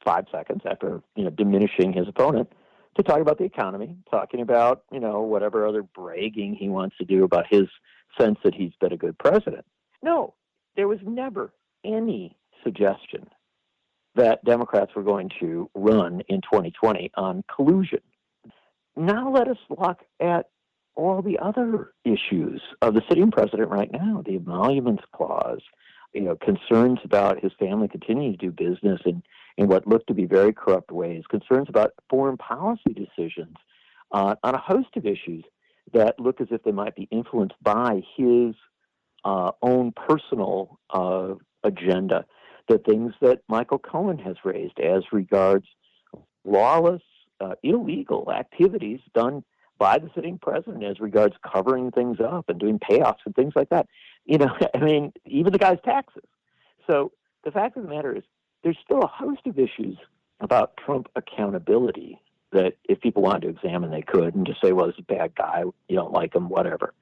five 0.07 0.25
seconds 0.31 0.61
after 0.65 1.01
you 1.15 1.25
know 1.25 1.29
diminishing 1.29 1.91
his 1.91 2.07
opponent 2.07 2.49
to 2.95 3.03
talk 3.03 3.19
about 3.19 3.37
the 3.37 3.43
economy, 3.43 3.95
talking 4.09 4.41
about 4.41 4.83
you 4.91 4.99
know 4.99 5.21
whatever 5.21 5.67
other 5.67 5.83
bragging 5.83 6.55
he 6.55 6.69
wants 6.69 6.95
to 6.97 7.05
do 7.05 7.25
about 7.25 7.45
his 7.49 7.67
sense 8.17 8.39
that 8.43 8.55
he's 8.55 8.71
been 8.79 8.93
a 8.93 8.97
good 8.97 9.17
president. 9.17 9.65
No, 10.01 10.33
there 10.77 10.87
was 10.87 10.99
never 11.03 11.53
any 11.83 12.37
suggestion 12.63 13.27
that 14.15 14.43
Democrats 14.45 14.91
were 14.95 15.03
going 15.03 15.29
to 15.39 15.69
run 15.75 16.21
in 16.29 16.41
2020 16.41 17.11
on 17.15 17.43
collusion. 17.53 17.99
Now 18.95 19.31
let 19.31 19.47
us 19.47 19.57
look 19.69 19.99
at 20.19 20.49
all 20.95 21.21
the 21.21 21.37
other 21.37 21.93
issues 22.03 22.61
of 22.81 22.95
the 22.95 23.03
sitting 23.07 23.29
president 23.29 23.69
right 23.69 23.91
now, 23.91 24.23
the 24.25 24.37
emoluments 24.37 25.03
clause, 25.13 25.61
you 26.13 26.21
know, 26.21 26.35
concerns 26.35 26.97
about 27.03 27.43
his 27.43 27.51
family 27.59 27.87
continuing 27.87 28.31
to 28.31 28.37
do 28.37 28.51
business 28.51 28.99
in, 29.05 29.21
in 29.57 29.67
what 29.67 29.87
looked 29.87 30.07
to 30.07 30.13
be 30.13 30.25
very 30.25 30.53
corrupt 30.53 30.91
ways, 30.91 31.23
concerns 31.29 31.67
about 31.69 31.93
foreign 32.09 32.37
policy 32.37 32.93
decisions 32.93 33.55
uh, 34.11 34.35
on 34.43 34.55
a 34.55 34.59
host 34.59 34.89
of 34.95 35.05
issues 35.05 35.43
that 35.93 36.19
look 36.19 36.41
as 36.41 36.47
if 36.51 36.63
they 36.63 36.71
might 36.71 36.95
be 36.95 37.07
influenced 37.11 37.55
by 37.61 38.01
his 38.15 38.55
uh, 39.25 39.51
own 39.61 39.91
personal 39.91 40.79
uh, 40.91 41.33
agenda. 41.63 42.25
The 42.67 42.77
things 42.77 43.13
that 43.21 43.41
Michael 43.47 43.79
Cohen 43.79 44.19
has 44.19 44.35
raised 44.43 44.79
as 44.79 45.03
regards 45.11 45.65
lawless, 46.43 47.01
uh, 47.39 47.55
illegal 47.63 48.31
activities 48.31 48.99
done 49.13 49.43
by 49.77 49.99
the 49.99 50.09
sitting 50.15 50.39
president 50.39 50.83
as 50.83 50.99
regards 50.99 51.35
covering 51.45 51.91
things 51.91 52.17
up 52.19 52.49
and 52.49 52.59
doing 52.59 52.79
payoffs 52.79 53.19
and 53.25 53.35
things 53.35 53.53
like 53.55 53.69
that. 53.69 53.87
You 54.25 54.39
know, 54.39 54.49
I 54.75 54.79
mean, 54.79 55.13
even 55.25 55.53
the 55.53 55.59
guy's 55.59 55.79
taxes. 55.85 56.23
So 56.87 57.11
the 57.43 57.51
fact 57.51 57.77
of 57.77 57.83
the 57.83 57.89
matter 57.89 58.15
is, 58.15 58.23
there's 58.67 58.77
still 58.83 59.01
a 59.01 59.07
host 59.07 59.39
of 59.45 59.57
issues 59.57 59.97
about 60.41 60.75
Trump 60.75 61.07
accountability 61.15 62.19
that 62.51 62.73
if 62.83 62.99
people 62.99 63.21
wanted 63.21 63.43
to 63.43 63.47
examine, 63.47 63.91
they 63.91 64.01
could 64.01 64.35
and 64.35 64.45
just 64.45 64.59
say, 64.61 64.73
well, 64.73 64.87
he's 64.87 64.99
a 64.99 65.03
bad 65.03 65.33
guy, 65.35 65.63
you 65.87 65.95
don't 65.95 66.11
like 66.11 66.35
him, 66.35 66.49
whatever. 66.49 66.93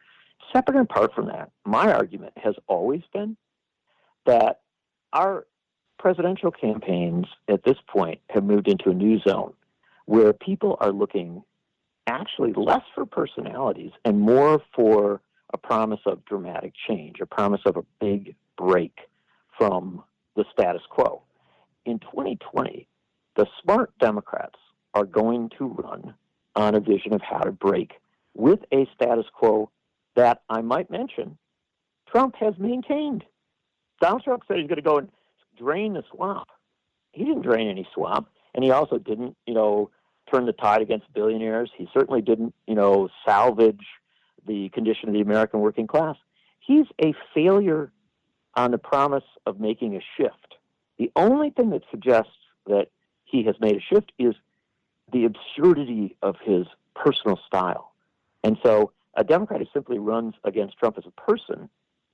Separate 0.53 0.77
and 0.77 0.87
apart 0.87 1.15
from 1.15 1.25
that, 1.25 1.49
my 1.65 1.91
argument 1.91 2.33
has 2.37 2.53
always 2.67 3.01
been 3.11 3.35
that 4.27 4.59
our 5.11 5.47
presidential 5.97 6.51
campaigns 6.51 7.25
at 7.47 7.63
this 7.63 7.77
point 7.87 8.19
have 8.29 8.43
moved 8.43 8.67
into 8.67 8.91
a 8.91 8.93
new 8.93 9.19
zone 9.27 9.53
where 10.05 10.33
people 10.33 10.77
are 10.81 10.91
looking 10.91 11.41
actually 12.05 12.53
less 12.53 12.83
for 12.93 13.07
personalities 13.07 13.91
and 14.03 14.21
more 14.21 14.61
for 14.75 15.19
a 15.51 15.57
promise 15.57 16.01
of 16.05 16.23
dramatic 16.25 16.73
change, 16.87 17.21
a 17.21 17.25
promise 17.25 17.61
of 17.65 17.75
a 17.75 17.83
big 17.99 18.35
break 18.55 18.99
from 19.57 20.03
the 20.35 20.45
status 20.53 20.83
quo. 20.91 21.24
In 21.85 21.99
2020, 21.99 22.87
the 23.35 23.45
smart 23.61 23.91
Democrats 23.99 24.57
are 24.93 25.05
going 25.05 25.51
to 25.57 25.67
run 25.67 26.15
on 26.55 26.73
a 26.73 26.79
vision 26.79 27.13
of 27.13 27.21
how 27.21 27.39
to 27.39 27.51
break 27.51 27.93
with 28.33 28.59
a 28.73 28.87
status 28.95 29.25
quo 29.33 29.69
that 30.15 30.41
I 30.49 30.61
might 30.61 30.89
mention 30.89 31.37
Trump 32.09 32.35
has 32.37 32.53
maintained. 32.57 33.23
Donald 34.01 34.23
Trump 34.23 34.43
said 34.47 34.57
he's 34.57 34.67
going 34.67 34.77
to 34.77 34.81
go 34.81 34.97
and 34.97 35.09
drain 35.57 35.93
the 35.93 36.03
swamp. 36.13 36.47
He 37.11 37.23
didn't 37.23 37.43
drain 37.43 37.67
any 37.67 37.87
swamp, 37.93 38.29
and 38.53 38.63
he 38.63 38.71
also 38.71 38.97
didn't, 38.97 39.35
you 39.45 39.53
know, 39.53 39.89
turn 40.33 40.45
the 40.45 40.53
tide 40.53 40.81
against 40.81 41.13
billionaires. 41.13 41.71
He 41.77 41.87
certainly 41.93 42.21
didn't, 42.21 42.53
you 42.67 42.75
know, 42.75 43.09
salvage 43.25 43.85
the 44.47 44.69
condition 44.69 45.09
of 45.09 45.13
the 45.13 45.21
American 45.21 45.59
working 45.59 45.87
class. 45.87 46.15
He's 46.59 46.85
a 47.03 47.13
failure 47.33 47.91
on 48.55 48.71
the 48.71 48.77
promise 48.77 49.23
of 49.45 49.59
making 49.59 49.95
a 49.95 50.01
shift. 50.17 50.55
The 50.97 51.11
only 51.15 51.49
thing 51.49 51.71
that 51.71 51.83
suggests 51.91 52.31
that 52.67 52.87
he 53.25 53.43
has 53.43 53.55
made 53.59 53.75
a 53.75 53.81
shift 53.81 54.11
is 54.17 54.35
the 55.11 55.25
absurdity 55.25 56.15
of 56.21 56.35
his 56.41 56.65
personal 56.95 57.39
style. 57.45 57.93
And 58.43 58.57
so 58.63 58.91
a 59.15 59.23
Democrat 59.23 59.61
who 59.61 59.67
simply 59.73 59.99
runs 59.99 60.35
against 60.43 60.77
Trump 60.77 60.97
as 60.97 61.05
a 61.05 61.21
person 61.21 61.69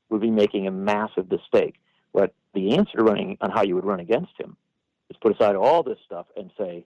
would 0.09 0.21
be 0.21 0.31
making 0.31 0.67
a 0.67 0.71
massive 0.71 1.29
mistake. 1.29 1.75
But 2.13 2.33
the 2.53 2.75
answer 2.75 2.97
to 2.97 3.03
running 3.03 3.38
on 3.41 3.51
how 3.51 3.63
you 3.63 3.75
would 3.75 3.85
run 3.85 4.00
against 4.00 4.33
him 4.38 4.57
is 5.09 5.17
put 5.21 5.33
aside 5.33 5.55
all 5.55 5.83
this 5.83 6.00
stuff 6.05 6.27
and 6.35 6.51
say, 6.57 6.85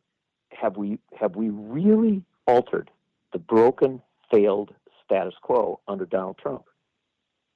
have 0.51 0.77
we 0.77 0.99
have 1.17 1.35
we 1.35 1.49
really 1.49 2.23
altered 2.47 2.89
the 3.33 3.39
broken, 3.39 4.01
failed 4.31 4.73
status 5.03 5.33
quo 5.41 5.79
under 5.87 6.05
Donald 6.05 6.37
Trump? 6.37 6.65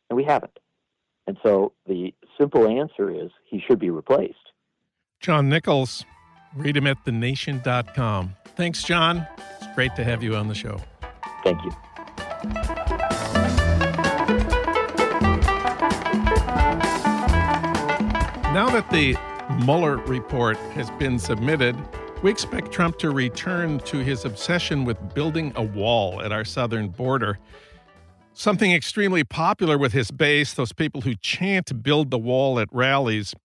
And 0.10 0.18
we 0.18 0.24
haven't. 0.24 0.60
And 1.30 1.38
so 1.44 1.74
the 1.86 2.12
simple 2.40 2.68
answer 2.68 3.12
is 3.12 3.30
he 3.46 3.60
should 3.60 3.78
be 3.78 3.92
replaced. 3.92 4.52
John 5.20 5.48
Nichols, 5.48 6.04
read 6.56 6.76
him 6.76 6.88
at 6.88 7.06
thenation.com. 7.06 8.36
Thanks, 8.56 8.82
John. 8.82 9.28
It's 9.38 9.68
great 9.76 9.96
to 9.96 10.04
have 10.04 10.24
you 10.24 10.36
on 10.36 10.48
the 10.48 10.56
show. 10.56 10.82
Thank 11.44 11.64
you. 11.64 11.70
Now 18.52 18.72
that 18.72 18.90
the 18.90 19.16
Mueller 19.64 19.98
report 19.98 20.58
has 20.74 20.90
been 20.98 21.20
submitted, 21.20 21.78
we 22.24 22.32
expect 22.32 22.72
Trump 22.72 22.98
to 22.98 23.12
return 23.12 23.82
to 23.82 24.00
his 24.00 24.26
obsession 24.26 24.84
with 24.84 25.14
building 25.14 25.54
a 25.56 25.62
wall 25.62 26.24
at 26.24 26.32
our 26.32 26.44
southern 26.44 26.88
border. 26.88 27.38
Something 28.40 28.72
extremely 28.72 29.26
popular 29.26 29.78
with 29.78 29.92
his 29.92 30.12
base, 30.12 30.54
those 30.54 30.72
people 30.72 31.02
who 31.02 31.16
chant 31.16 31.84
build 31.84 32.10
the 32.10 32.18
wall 32.18 32.58
at 32.58 32.70
rallies. 32.72 33.36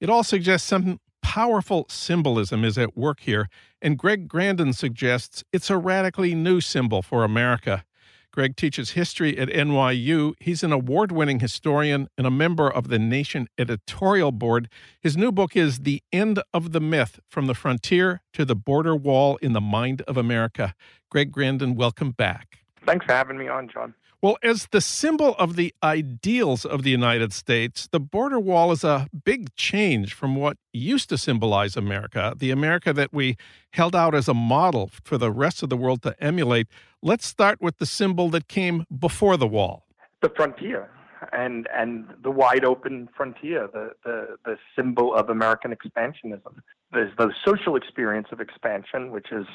It 0.00 0.08
all 0.08 0.22
suggests 0.22 0.68
some 0.68 1.00
powerful 1.22 1.86
symbolism 1.88 2.64
is 2.64 2.78
at 2.78 2.96
work 2.96 3.18
here, 3.18 3.48
and 3.82 3.98
Greg 3.98 4.28
Grandin 4.28 4.74
suggests 4.74 5.42
it's 5.52 5.70
a 5.70 5.76
radically 5.76 6.36
new 6.36 6.60
symbol 6.60 7.02
for 7.02 7.24
America. 7.24 7.84
Greg 8.30 8.54
teaches 8.54 8.92
history 8.92 9.36
at 9.36 9.48
NYU. 9.48 10.34
He's 10.38 10.62
an 10.62 10.70
award 10.70 11.10
winning 11.10 11.40
historian 11.40 12.06
and 12.16 12.24
a 12.24 12.30
member 12.30 12.70
of 12.70 12.86
the 12.86 12.98
Nation 13.00 13.48
editorial 13.58 14.30
board. 14.30 14.68
His 15.00 15.16
new 15.16 15.32
book 15.32 15.56
is 15.56 15.80
The 15.80 16.00
End 16.12 16.40
of 16.54 16.70
the 16.70 16.80
Myth 16.80 17.18
From 17.28 17.48
the 17.48 17.54
Frontier 17.54 18.22
to 18.34 18.44
the 18.44 18.54
Border 18.54 18.94
Wall 18.94 19.36
in 19.38 19.52
the 19.52 19.60
Mind 19.60 20.02
of 20.02 20.16
America. 20.16 20.76
Greg 21.10 21.32
Grandin, 21.32 21.74
welcome 21.74 22.12
back. 22.12 22.60
Thanks 22.86 23.04
for 23.04 23.14
having 23.14 23.36
me 23.36 23.48
on, 23.48 23.68
John. 23.68 23.94
Well, 24.20 24.36
as 24.42 24.66
the 24.72 24.80
symbol 24.80 25.36
of 25.38 25.54
the 25.54 25.72
ideals 25.80 26.64
of 26.64 26.82
the 26.82 26.90
United 26.90 27.32
States, 27.32 27.86
the 27.92 28.00
border 28.00 28.40
wall 28.40 28.72
is 28.72 28.82
a 28.82 29.06
big 29.24 29.54
change 29.54 30.12
from 30.12 30.34
what 30.34 30.56
used 30.72 31.08
to 31.10 31.18
symbolize 31.18 31.76
America, 31.76 32.34
the 32.36 32.50
America 32.50 32.92
that 32.92 33.12
we 33.12 33.36
held 33.74 33.94
out 33.94 34.16
as 34.16 34.26
a 34.26 34.34
model 34.34 34.90
for 35.04 35.18
the 35.18 35.30
rest 35.30 35.62
of 35.62 35.68
the 35.68 35.76
world 35.76 36.02
to 36.02 36.16
emulate. 36.20 36.66
Let's 37.00 37.26
start 37.26 37.60
with 37.60 37.78
the 37.78 37.86
symbol 37.86 38.28
that 38.30 38.48
came 38.48 38.84
before 38.98 39.36
the 39.36 39.46
wall. 39.46 39.86
The 40.20 40.30
frontier 40.30 40.90
and 41.32 41.68
and 41.72 42.08
the 42.22 42.30
wide 42.32 42.64
open 42.64 43.08
frontier, 43.16 43.68
the 43.72 43.92
the, 44.04 44.36
the 44.44 44.58
symbol 44.74 45.14
of 45.14 45.30
American 45.30 45.72
expansionism. 45.72 46.60
There's 46.90 47.16
the 47.18 47.32
social 47.44 47.76
experience 47.76 48.28
of 48.32 48.40
expansion, 48.40 49.12
which 49.12 49.30
is 49.30 49.46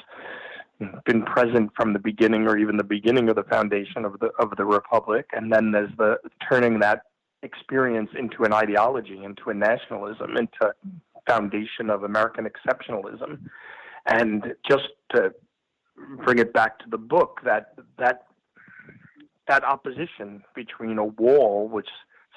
been 1.04 1.22
present 1.22 1.70
from 1.76 1.92
the 1.92 1.98
beginning 1.98 2.46
or 2.46 2.58
even 2.58 2.76
the 2.76 2.84
beginning 2.84 3.28
of 3.28 3.36
the 3.36 3.44
foundation 3.44 4.04
of 4.04 4.18
the 4.20 4.30
of 4.38 4.56
the 4.56 4.64
republic. 4.64 5.26
And 5.32 5.52
then 5.52 5.70
there's 5.70 5.90
the 5.96 6.16
turning 6.48 6.80
that 6.80 7.02
experience 7.42 8.10
into 8.18 8.44
an 8.44 8.52
ideology 8.52 9.22
into 9.22 9.50
a 9.50 9.54
nationalism 9.54 10.36
into 10.36 10.72
foundation 11.26 11.90
of 11.90 12.02
american 12.02 12.46
exceptionalism. 12.46 13.38
And 14.06 14.54
just 14.68 14.88
to 15.14 15.32
bring 16.24 16.38
it 16.38 16.52
back 16.52 16.78
to 16.80 16.84
the 16.90 16.98
book 16.98 17.40
that 17.44 17.74
that 17.98 18.24
that 19.46 19.62
opposition 19.62 20.42
between 20.54 20.98
a 20.98 21.04
wall 21.04 21.68
which 21.68 21.88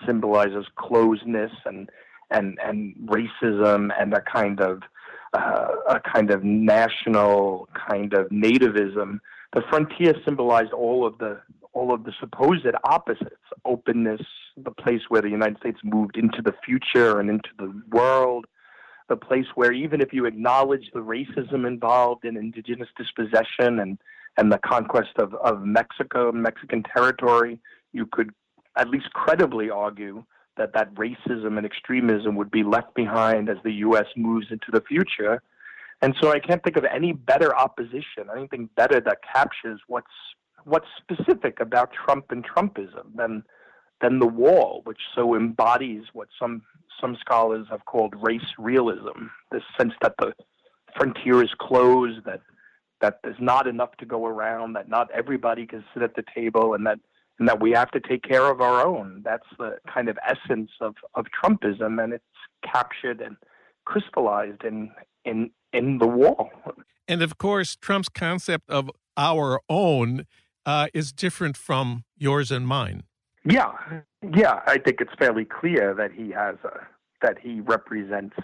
symbolizes 0.05 0.65
closeness 0.75 1.51
and 1.65 1.89
and 2.29 2.57
and 2.63 2.95
racism 3.05 3.89
and 3.99 4.13
a 4.13 4.21
kind 4.21 4.59
of 4.61 4.81
uh, 5.33 5.67
a 5.89 5.99
kind 5.99 6.31
of 6.31 6.43
national 6.43 7.67
kind 7.89 8.13
of 8.13 8.29
nativism. 8.29 9.19
The 9.53 9.61
frontier 9.69 10.13
symbolized 10.25 10.73
all 10.73 11.05
of 11.05 11.17
the 11.17 11.39
all 11.73 11.93
of 11.93 12.05
the 12.05 12.13
supposed 12.19 12.65
opposites 12.85 13.35
openness, 13.63 14.21
the 14.57 14.71
place 14.71 15.01
where 15.09 15.21
the 15.21 15.29
United 15.29 15.59
States 15.59 15.79
moved 15.83 16.17
into 16.17 16.41
the 16.41 16.53
future 16.65 17.19
and 17.19 17.29
into 17.29 17.49
the 17.59 17.71
world, 17.91 18.45
the 19.09 19.15
place 19.15 19.45
where 19.55 19.71
even 19.71 20.01
if 20.01 20.11
you 20.11 20.25
acknowledge 20.25 20.89
the 20.93 20.99
racism 20.99 21.67
involved 21.67 22.25
in 22.25 22.35
indigenous 22.35 22.89
dispossession 22.97 23.79
and, 23.79 23.99
and 24.37 24.51
the 24.51 24.57
conquest 24.57 25.11
of, 25.17 25.33
of 25.35 25.61
Mexico, 25.61 26.31
Mexican 26.31 26.83
territory, 26.83 27.59
you 27.93 28.07
could 28.07 28.31
at 28.75 28.89
least 28.89 29.11
credibly 29.13 29.69
argue 29.69 30.23
that 30.57 30.73
that 30.73 30.93
racism 30.95 31.57
and 31.57 31.65
extremism 31.65 32.35
would 32.35 32.51
be 32.51 32.63
left 32.63 32.93
behind 32.95 33.49
as 33.49 33.57
the 33.63 33.73
U.S. 33.73 34.05
moves 34.15 34.47
into 34.51 34.71
the 34.71 34.81
future. 34.81 35.41
And 36.01 36.15
so 36.21 36.31
I 36.31 36.39
can't 36.39 36.63
think 36.63 36.77
of 36.77 36.85
any 36.85 37.13
better 37.13 37.55
opposition, 37.55 38.29
anything 38.35 38.69
better 38.75 38.99
that 39.01 39.19
captures 39.33 39.79
what's 39.87 40.07
what's 40.65 40.87
specific 40.97 41.59
about 41.59 41.91
Trump 41.93 42.25
and 42.31 42.45
Trumpism 42.45 43.15
than 43.15 43.43
than 44.01 44.19
the 44.19 44.27
wall, 44.27 44.81
which 44.83 44.99
so 45.15 45.35
embodies 45.35 46.03
what 46.13 46.27
some 46.39 46.61
some 47.01 47.17
scholars 47.19 47.67
have 47.69 47.85
called 47.85 48.13
race 48.21 48.53
realism, 48.57 49.27
this 49.51 49.63
sense 49.77 49.93
that 50.01 50.15
the 50.19 50.33
frontier 50.95 51.43
is 51.43 51.51
closed, 51.59 52.25
that 52.25 52.41
that 53.01 53.19
there's 53.23 53.39
not 53.39 53.67
enough 53.67 53.95
to 53.97 54.05
go 54.05 54.25
around, 54.25 54.73
that 54.73 54.89
not 54.89 55.09
everybody 55.11 55.65
can 55.65 55.83
sit 55.93 56.03
at 56.03 56.15
the 56.15 56.23
table, 56.33 56.73
and 56.73 56.85
that 56.85 56.99
and 57.39 57.47
that 57.47 57.61
we 57.61 57.71
have 57.71 57.91
to 57.91 57.99
take 57.99 58.23
care 58.23 58.45
of 58.45 58.61
our 58.61 58.85
own. 58.85 59.21
That's 59.23 59.45
the 59.57 59.77
kind 59.91 60.09
of 60.09 60.17
essence 60.27 60.71
of, 60.81 60.95
of 61.15 61.25
Trumpism, 61.43 62.03
and 62.03 62.13
it's 62.13 62.23
captured 62.63 63.21
and 63.21 63.37
crystallized 63.85 64.63
in 64.63 64.91
in 65.25 65.51
in 65.73 65.97
the 65.99 66.07
wall. 66.07 66.49
And 67.07 67.21
of 67.21 67.37
course, 67.37 67.75
Trump's 67.75 68.09
concept 68.09 68.69
of 68.69 68.91
our 69.15 69.61
own 69.69 70.25
uh, 70.65 70.87
is 70.93 71.11
different 71.11 71.55
from 71.55 72.03
yours 72.17 72.51
and 72.51 72.67
mine. 72.67 73.03
Yeah, 73.45 73.71
yeah, 74.35 74.59
I 74.67 74.77
think 74.77 74.99
it's 74.99 75.13
fairly 75.17 75.45
clear 75.45 75.93
that 75.93 76.11
he 76.11 76.31
has 76.31 76.55
a 76.63 76.85
that 77.21 77.37
he 77.41 77.61
represents 77.61 78.35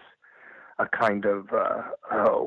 a 0.80 0.88
kind 0.88 1.26
of 1.26 1.48
uh, 1.54 1.84
uh, 2.12 2.46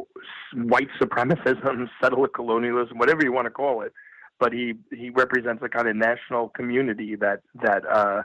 white 0.54 0.88
supremacism, 1.00 1.88
settler 2.02 2.28
colonialism, 2.28 2.98
whatever 2.98 3.22
you 3.22 3.32
want 3.32 3.46
to 3.46 3.50
call 3.50 3.82
it. 3.82 3.92
But 4.38 4.52
he 4.52 4.74
he 4.90 5.10
represents 5.10 5.62
a 5.62 5.68
kind 5.68 5.88
of 5.88 5.96
national 5.96 6.50
community 6.50 7.16
that 7.16 7.40
that 7.62 7.86
uh, 7.86 8.22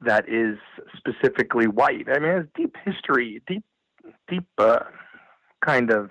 that 0.00 0.28
is 0.28 0.58
specifically 0.96 1.66
white. 1.66 2.06
I 2.08 2.18
mean, 2.18 2.30
it 2.30 2.36
has 2.36 2.46
deep 2.54 2.76
history, 2.84 3.42
deep 3.46 3.64
deep 4.28 4.46
uh, 4.58 4.80
kind 5.64 5.90
of 5.90 6.10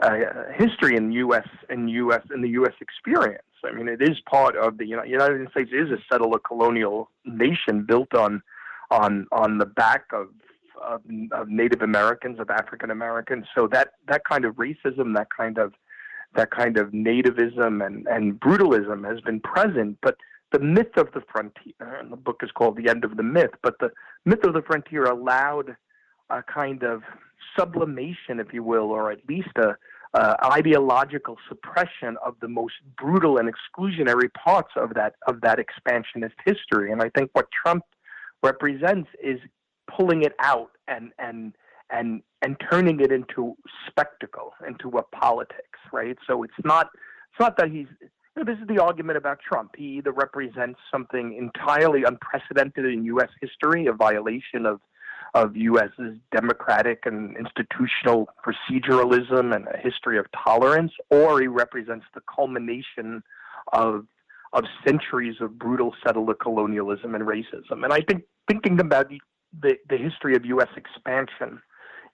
uh, 0.00 0.10
history 0.56 0.96
in 0.96 1.08
the 1.08 1.14
U.S. 1.16 1.46
in 1.70 1.88
U.S. 1.88 2.22
in 2.34 2.42
the 2.42 2.50
U.S. 2.50 2.74
experience. 2.80 3.42
I 3.64 3.72
mean, 3.72 3.88
it 3.88 4.02
is 4.02 4.18
part 4.28 4.56
of 4.56 4.78
the 4.78 4.86
United 4.86 5.50
States 5.50 5.70
is 5.72 5.90
a 5.90 5.98
settler 6.10 6.38
colonial 6.38 7.10
nation 7.24 7.84
built 7.84 8.14
on 8.14 8.42
on 8.90 9.26
on 9.32 9.58
the 9.58 9.66
back 9.66 10.04
of 10.12 10.28
of, 10.82 11.02
of 11.32 11.48
Native 11.48 11.82
Americans, 11.82 12.38
of 12.38 12.50
African 12.50 12.90
Americans. 12.90 13.46
So 13.54 13.68
that 13.72 13.92
that 14.06 14.22
kind 14.24 14.44
of 14.44 14.56
racism, 14.56 15.14
that 15.16 15.28
kind 15.36 15.58
of 15.58 15.74
that 16.34 16.50
kind 16.50 16.76
of 16.76 16.90
nativism 16.90 17.84
and, 17.84 18.06
and 18.06 18.38
brutalism 18.40 19.08
has 19.08 19.20
been 19.20 19.40
present, 19.40 19.98
but 20.02 20.16
the 20.52 20.58
myth 20.58 20.96
of 20.96 21.08
the 21.12 21.22
frontier, 21.30 21.74
and 21.80 22.10
the 22.10 22.16
book 22.16 22.40
is 22.42 22.50
called 22.52 22.76
The 22.76 22.88
End 22.88 23.04
of 23.04 23.16
the 23.16 23.22
Myth, 23.22 23.50
but 23.62 23.74
the 23.80 23.90
myth 24.24 24.44
of 24.44 24.54
the 24.54 24.62
frontier 24.62 25.04
allowed 25.04 25.76
a 26.30 26.42
kind 26.42 26.82
of 26.82 27.02
sublimation, 27.58 28.40
if 28.40 28.52
you 28.52 28.62
will, 28.62 28.90
or 28.90 29.10
at 29.10 29.18
least 29.28 29.50
a, 29.56 29.76
uh, 30.14 30.34
ideological 30.42 31.36
suppression 31.48 32.16
of 32.24 32.34
the 32.40 32.48
most 32.48 32.74
brutal 32.96 33.38
and 33.38 33.52
exclusionary 33.52 34.32
parts 34.32 34.70
of 34.76 34.94
that 34.94 35.14
of 35.26 35.40
that 35.42 35.58
expansionist 35.58 36.34
history. 36.46 36.90
And 36.90 37.02
I 37.02 37.10
think 37.10 37.30
what 37.34 37.46
Trump 37.52 37.84
represents 38.42 39.10
is 39.22 39.38
pulling 39.94 40.22
it 40.22 40.32
out 40.40 40.70
and 40.86 41.12
and 41.18 41.52
and 41.90 42.22
and 42.42 42.56
turning 42.70 43.00
it 43.00 43.12
into 43.12 43.56
spectacle, 43.88 44.54
into 44.66 44.96
a 44.98 45.02
politics, 45.02 45.78
right? 45.92 46.16
So 46.26 46.42
it's 46.42 46.54
not 46.64 46.88
it's 47.32 47.40
not 47.40 47.56
that 47.58 47.70
he's 47.70 47.86
you 48.00 48.44
know, 48.44 48.52
this 48.52 48.60
is 48.60 48.68
the 48.68 48.82
argument 48.82 49.18
about 49.18 49.38
Trump. 49.40 49.74
He 49.76 49.98
either 49.98 50.12
represents 50.12 50.78
something 50.92 51.36
entirely 51.36 52.04
unprecedented 52.04 52.84
in 52.84 53.04
U.S. 53.06 53.30
history, 53.40 53.86
a 53.86 53.92
violation 53.92 54.66
of 54.66 54.80
of 55.34 55.56
U.S.'s 55.56 56.16
democratic 56.34 57.04
and 57.04 57.36
institutional 57.36 58.28
proceduralism 58.44 59.54
and 59.54 59.66
a 59.68 59.76
history 59.76 60.18
of 60.18 60.26
tolerance, 60.32 60.92
or 61.10 61.40
he 61.40 61.46
represents 61.46 62.06
the 62.14 62.22
culmination 62.34 63.22
of 63.72 64.06
of 64.54 64.64
centuries 64.86 65.36
of 65.40 65.58
brutal 65.58 65.94
settler 66.06 66.34
colonialism 66.34 67.14
and 67.14 67.24
racism. 67.24 67.84
And 67.84 67.92
I 67.92 68.00
think 68.00 68.22
thinking 68.48 68.80
about 68.80 69.10
the, 69.60 69.76
the 69.90 69.98
history 69.98 70.34
of 70.36 70.46
U.S. 70.46 70.68
expansion 70.76 71.60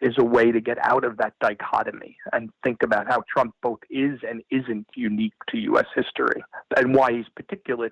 is 0.00 0.14
a 0.18 0.24
way 0.24 0.52
to 0.52 0.60
get 0.60 0.78
out 0.82 1.04
of 1.04 1.16
that 1.18 1.34
dichotomy 1.40 2.16
and 2.32 2.50
think 2.62 2.82
about 2.82 3.06
how 3.06 3.22
Trump 3.32 3.54
both 3.62 3.80
is 3.90 4.20
and 4.28 4.42
isn't 4.50 4.86
unique 4.94 5.34
to 5.48 5.58
U.S. 5.58 5.86
history 5.94 6.42
and 6.76 6.94
why 6.94 7.12
he's 7.12 7.28
particular, 7.36 7.90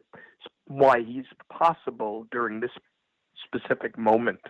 why 0.66 1.00
he's 1.00 1.24
possible 1.50 2.26
during 2.30 2.60
this 2.60 2.70
specific 3.46 3.98
moment 3.98 4.40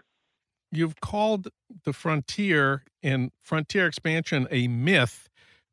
you've 0.73 1.01
called 1.01 1.49
the 1.85 1.93
frontier 1.93 2.83
and 3.03 3.31
frontier 3.43 3.87
expansion 3.87 4.49
a 4.51 4.67
myth. 4.67 5.29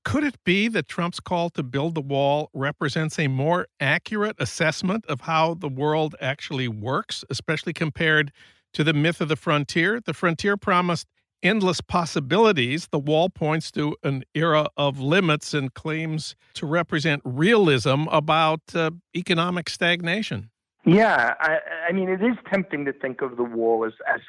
Could 0.06 0.24
it 0.24 0.44
be 0.44 0.68
that 0.68 0.88
Trump's 0.88 1.20
call 1.20 1.50
to 1.52 1.63
build 1.63 1.96
the 1.96 2.02
wall 2.02 2.50
represents 2.54 3.18
a 3.18 3.28
more 3.28 3.68
accurate 3.80 4.36
assessment 4.39 5.06
of 5.08 5.22
how 5.22 5.54
the 5.54 5.68
world 5.70 6.15
actually 6.22 6.68
works, 6.68 7.24
especially 7.30 7.74
compared 7.74 8.32
to 8.74 8.84
the 8.84 8.94
myth 8.94 9.22
of 9.22 9.30
the 9.30 9.36
frontier? 9.36 10.00
The 10.00 10.13
frontier 10.13 10.58
promised 10.58 11.08
endless 11.43 11.82
possibilities. 11.82 12.88
The 12.91 12.99
wall 12.99 13.30
points 13.30 13.71
to 13.71 13.95
an 14.04 14.23
era 14.34 14.67
of 14.78 14.99
limits 14.99 15.54
and 15.54 15.73
claims 15.73 16.36
to 16.56 16.65
represent 16.65 17.21
realism 17.25 18.06
about 18.10 18.62
uh, 18.73 18.91
economic 19.15 19.69
stagnation. 19.69 20.49
Yeah, 20.86 21.36
I, 21.39 21.58
I 21.89 21.91
mean, 21.91 22.10
it 22.10 22.23
is 22.23 22.38
tempting 22.52 22.86
to 22.86 22.93
think 22.93 23.21
of 23.21 23.36
the 23.38 23.43
wall 23.43 23.86
as 23.86 23.93
as, 24.08 24.21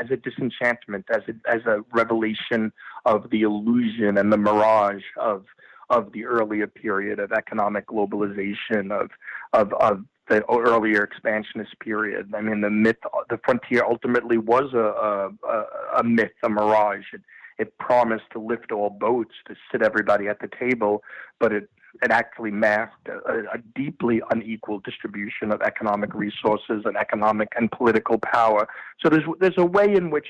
as 0.00 0.10
a 0.10 0.16
disenchantment, 0.16 1.04
as 1.10 1.22
a, 1.28 1.50
as 1.50 1.66
a 1.66 1.84
revelation 1.92 2.72
of 3.04 3.28
the 3.30 3.42
illusion 3.42 4.16
and 4.16 4.32
the 4.32 4.38
mirage 4.38 5.04
of 5.16 5.44
of 5.90 6.12
the 6.12 6.24
earlier 6.24 6.66
period 6.66 7.18
of 7.18 7.32
economic 7.32 7.86
globalization, 7.86 8.90
of 8.90 9.10
of 9.52 9.72
of 9.74 10.04
the 10.30 10.44
earlier 10.48 11.02
expansionist 11.02 11.78
period. 11.80 12.32
I 12.34 12.40
mean, 12.40 12.60
the 12.60 12.70
myth, 12.70 12.96
the 13.28 13.38
frontier 13.44 13.84
ultimately 13.84 14.38
was 14.38 14.72
a 14.72 15.30
a, 15.46 15.64
a 15.98 16.04
myth, 16.04 16.32
a 16.42 16.48
mirage. 16.48 17.06
It, 17.12 17.22
it 17.58 17.76
promised 17.78 18.24
to 18.32 18.38
lift 18.38 18.72
all 18.72 18.88
boats, 18.88 19.34
to 19.46 19.54
sit 19.70 19.82
everybody 19.82 20.28
at 20.28 20.38
the 20.40 20.48
table, 20.58 21.02
but 21.38 21.52
it 21.52 21.68
it 22.02 22.12
actually 22.12 22.52
masked 22.52 23.08
a, 23.08 23.40
a, 23.52 23.58
deeply 23.74 24.22
unequal 24.30 24.78
distribution 24.78 25.52
of 25.52 25.60
economic 25.60 26.14
resources 26.14 26.82
and 26.84 26.96
economic 26.96 27.48
and 27.56 27.70
political 27.72 28.16
power. 28.18 28.68
So 29.02 29.10
there's 29.10 29.24
there's 29.40 29.58
a 29.58 29.66
way 29.66 29.92
in 29.94 30.10
which 30.10 30.28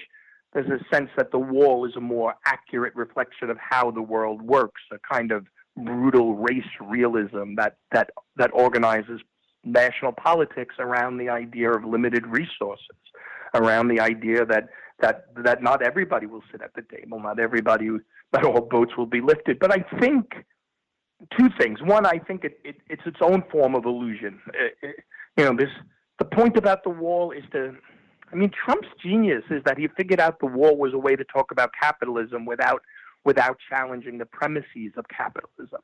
there's 0.55 0.71
a 0.71 0.83
sense 0.93 1.11
that 1.17 1.31
the 1.31 1.39
wall 1.39 1.85
is 1.85 1.95
a 1.95 2.01
more 2.01 2.35
accurate 2.47 2.97
reflection 2.97 3.51
of 3.51 3.59
how 3.59 3.91
the 3.91 4.03
world 4.03 4.43
works, 4.43 4.81
a 4.91 4.99
kind 4.99 5.31
of 5.31 5.47
brutal 5.77 6.35
race 6.35 6.73
realism 6.81 7.55
that 7.57 7.77
that 7.93 8.11
that 8.37 8.51
organizes 8.55 9.21
national 9.65 10.13
politics 10.13 10.77
around 10.79 11.19
the 11.19 11.29
idea 11.29 11.71
of 11.71 11.85
limited 11.85 12.27
resources, 12.27 12.97
around 13.55 13.89
the 13.89 14.01
idea 14.01 14.45
that 14.45 14.69
that 15.01 15.27
that 15.45 15.63
not 15.63 15.83
everybody 15.83 16.27
will 16.27 16.43
sit 16.51 16.63
at 16.63 16.73
the 16.75 16.83
table, 16.95 17.21
not 17.21 17.39
everybody, 17.39 17.89
not 18.33 18.45
all 18.45 18.61
boats 18.61 18.97
will 18.97 19.07
be 19.07 19.21
lifted. 19.21 19.59
But 19.59 19.73
I 19.73 19.85
think 19.99 20.27
two 21.39 21.49
things. 21.59 21.81
One, 21.83 22.07
I 22.07 22.19
think 22.19 22.45
it, 22.45 22.61
it, 22.65 22.77
it's 22.89 23.03
its 23.07 23.19
own 23.21 23.43
form 23.51 23.75
of 23.75 23.85
illusion. 23.85 24.41
It, 24.55 24.75
it, 24.83 24.97
you 25.37 25.45
know, 25.45 25.57
this 25.57 25.71
the 26.19 26.25
point 26.25 26.57
about 26.57 26.85
the 26.85 26.91
wall 26.91 27.33
is 27.33 27.45
to. 27.53 27.75
I 28.33 28.37
mean, 28.37 28.53
Trump's 28.65 28.87
genius 29.03 29.43
is 29.51 29.61
that 29.65 29.77
he 29.77 29.89
figured 29.97 30.21
out 30.21 30.39
the 30.39 30.47
wall 30.47 30.77
was 30.77 30.95
a 30.95 30.99
way 30.99 31.17
to 31.17 31.25
talk 31.25 31.51
about 31.51 31.71
capitalism 31.81 32.47
without 32.47 32.81
without 33.25 33.57
challenging 33.69 34.19
the 34.19 34.27
premises 34.27 34.93
of 34.97 35.05
capitalism, 35.09 35.81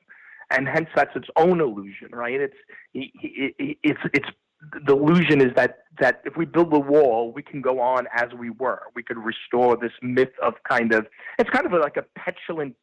and 0.50 0.68
hence 0.68 0.88
that's 0.94 1.14
its 1.16 1.28
own 1.36 1.60
illusion, 1.60 2.10
right? 2.12 2.40
It's 2.40 2.56
it's 2.94 4.00
it's 4.12 4.28
the 4.86 4.92
illusion 4.92 5.40
is 5.40 5.54
that 5.56 5.78
that 6.00 6.22
if 6.24 6.36
we 6.36 6.44
build 6.44 6.72
the 6.72 6.78
wall, 6.78 7.32
we 7.32 7.42
can 7.42 7.60
go 7.60 7.80
on 7.80 8.06
as 8.14 8.28
we 8.38 8.50
were. 8.50 8.82
We 8.94 9.02
could 9.02 9.18
restore 9.18 9.76
this 9.76 9.92
myth 10.02 10.32
of 10.42 10.54
kind 10.68 10.92
of 10.94 11.06
it's 11.38 11.50
kind 11.50 11.66
of 11.66 11.72
like 11.72 11.96
a 11.96 12.04
petulant 12.18 12.76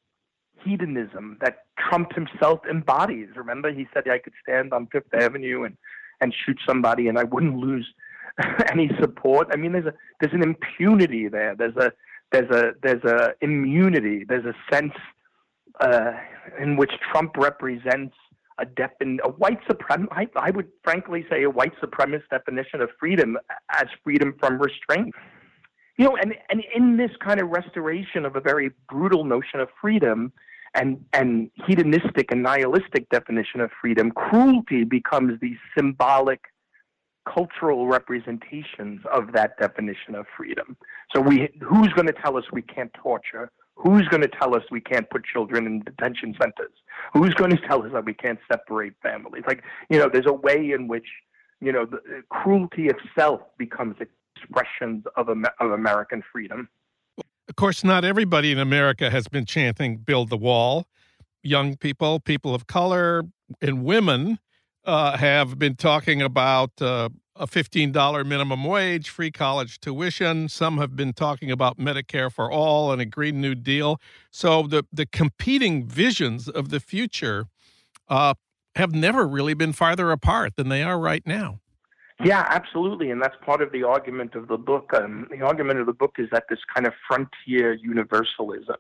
hedonism 0.64 1.38
that 1.42 1.66
Trump 1.78 2.14
himself 2.14 2.62
embodies. 2.70 3.30
Remember, 3.36 3.72
he 3.72 3.88
said 3.94 4.08
I 4.08 4.20
could 4.20 4.34
stand 4.42 4.74
on 4.74 4.88
Fifth 4.88 5.14
Avenue 5.14 5.64
and 5.64 5.78
and 6.22 6.34
shoot 6.46 6.60
somebody 6.68 7.08
and 7.08 7.18
I 7.18 7.24
wouldn't 7.24 7.58
lose 7.58 7.88
any 8.72 8.90
support. 9.00 9.48
I 9.52 9.58
mean, 9.58 9.74
there's 9.74 9.86
a 9.86 9.94
there's 10.20 10.34
an 10.34 10.44
impunity 10.44 11.28
there. 11.28 11.56
There's 11.56 11.76
a 11.78 11.92
there's 12.32 12.50
a 12.50 12.74
there's 12.82 13.04
a 13.04 13.34
immunity. 13.42 14.26
There's 14.28 14.46
a 14.46 14.56
sense 14.72 14.94
uh, 15.80 16.12
in 16.60 16.78
which 16.78 16.92
Trump 17.12 17.38
represents 17.38 18.16
a, 18.60 18.66
defin- 18.66 19.20
a 19.24 19.30
white 19.30 19.60
suprem 19.68 20.08
I, 20.12 20.28
I 20.36 20.52
would 20.52 20.68
frankly 20.84 21.26
say 21.30 21.44
a 21.44 21.50
white 21.50 21.74
supremacist 21.82 22.30
definition 22.30 22.82
of 22.82 22.90
freedom 23.00 23.38
as 23.72 23.86
freedom 24.04 24.36
from 24.40 24.60
restraint. 24.60 25.14
You 25.98 26.06
know, 26.06 26.18
and, 26.18 26.34
and 26.50 26.64
in 26.76 26.98
this 26.98 27.12
kind 27.24 27.40
of 27.40 27.50
restoration 27.50 28.26
of 28.26 28.36
a 28.36 28.42
very 28.42 28.72
brutal 28.90 29.24
notion 29.24 29.60
of 29.60 29.70
freedom 29.80 30.34
and, 30.74 31.04
and 31.14 31.52
hedonistic 31.68 32.32
and 32.32 32.42
nihilistic 32.42 33.10
definition 33.10 33.62
of 33.62 33.70
freedom, 33.80 34.12
cruelty 34.12 34.84
becomes 34.84 35.40
the 35.40 35.56
symbolic 35.78 36.42
cultural 37.32 37.88
representations 37.88 39.02
of 39.12 39.32
that 39.34 39.58
definition 39.60 40.16
of 40.16 40.26
freedom. 40.36 40.76
So 41.16 41.22
we 41.22 41.50
who's 41.62 41.90
going 41.94 42.08
to 42.08 42.14
tell 42.14 42.38
us 42.38 42.44
we 42.52 42.62
can't 42.62 42.94
torture? 42.96 43.52
Who's 43.76 44.08
going 44.08 44.22
to 44.22 44.28
tell 44.28 44.56
us 44.56 44.64
we 44.72 44.82
can't 44.82 45.10
put 45.10 45.26
children 45.26 45.66
in 45.66 45.82
detention 45.82 46.36
centers? 46.40 46.74
Who's 47.14 47.34
going 47.34 47.52
to 47.52 47.68
tell 47.68 47.84
us 47.84 47.92
that 47.92 48.06
we 48.06 48.14
can't 48.14 48.40
separate 48.50 48.94
families? 49.02 49.44
Like, 49.48 49.64
you 49.90 50.00
know, 50.00 50.10
there's 50.12 50.28
a 50.28 50.34
way 50.34 50.72
in 50.72 50.88
which, 50.88 51.08
you 51.60 51.72
know, 51.72 51.86
the 51.86 52.00
cruelty 52.30 52.88
itself 52.88 53.42
becomes 53.58 53.96
expressions 54.00 55.04
of, 55.18 55.28
of 55.30 55.72
American 55.72 56.24
freedom. 56.32 56.70
Of 57.50 57.56
course, 57.56 57.84
not 57.84 58.06
everybody 58.06 58.52
in 58.52 58.60
America 58.60 59.10
has 59.10 59.28
been 59.28 59.46
chanting 59.46 59.98
build 59.98 60.30
the 60.30 60.38
wall. 60.38 60.88
Young 61.42 61.76
people, 61.76 62.20
people 62.20 62.56
of 62.56 62.68
color, 62.68 63.24
and 63.62 63.84
women 63.84 64.40
uh, 64.86 65.18
have 65.18 65.60
been 65.60 65.76
talking 65.76 66.22
about 66.22 66.72
uh, 66.82 67.10
a 67.36 67.48
$15 67.48 68.26
minimum 68.26 68.64
wage, 68.64 69.10
free 69.10 69.32
college 69.32 69.80
tuition. 69.80 70.48
Some 70.48 70.78
have 70.78 70.96
been 70.96 71.14
talking 71.14 71.50
about 71.50 71.78
Medicare 71.78 72.32
for 72.32 72.52
all 72.52 72.92
and 72.92 73.02
a 73.02 73.06
Green 73.06 73.42
New 73.42 73.56
Deal. 73.56 74.00
So 74.32 74.64
the, 74.64 74.86
the 74.94 75.06
competing 75.06 75.86
visions 75.86 76.48
of 76.48 76.70
the 76.70 76.80
future 76.80 77.46
uh, 78.08 78.36
have 78.76 78.94
never 78.94 79.28
really 79.28 79.54
been 79.54 79.74
farther 79.74 80.12
apart 80.12 80.56
than 80.56 80.70
they 80.70 80.84
are 80.84 81.00
right 81.00 81.26
now. 81.26 81.60
Yeah, 82.24 82.46
absolutely. 82.50 83.10
And 83.10 83.22
that's 83.22 83.36
part 83.44 83.62
of 83.62 83.72
the 83.72 83.84
argument 83.84 84.36
of 84.36 84.48
the 84.48 84.58
book. 84.58 84.92
Um, 84.94 85.28
the 85.32 85.42
argument 85.42 85.80
of 85.80 85.88
the 85.88 85.94
book 85.94 86.16
is 86.20 86.30
that 86.32 86.44
this 86.50 86.60
kind 86.74 86.86
of 86.86 86.94
frontier 87.08 87.74
universalism 87.74 88.78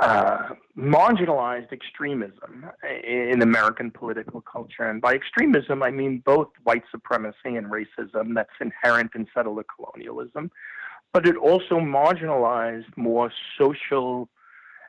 marginalized 0.00 1.72
extremism 1.72 2.66
in 3.04 3.42
American 3.42 3.90
political 3.90 4.40
culture. 4.40 4.84
And 4.84 5.00
by 5.00 5.14
extremism, 5.14 5.82
I 5.82 5.90
mean 5.90 6.22
both 6.24 6.48
white 6.62 6.84
supremacy 6.90 7.56
and 7.56 7.66
racism 7.66 8.34
that's 8.34 8.50
inherent 8.60 9.12
in 9.14 9.26
settler 9.34 9.64
colonialism, 9.76 10.50
but 11.12 11.26
it 11.26 11.36
also 11.36 11.78
marginalized 11.80 12.96
more 12.96 13.30
social 13.58 14.28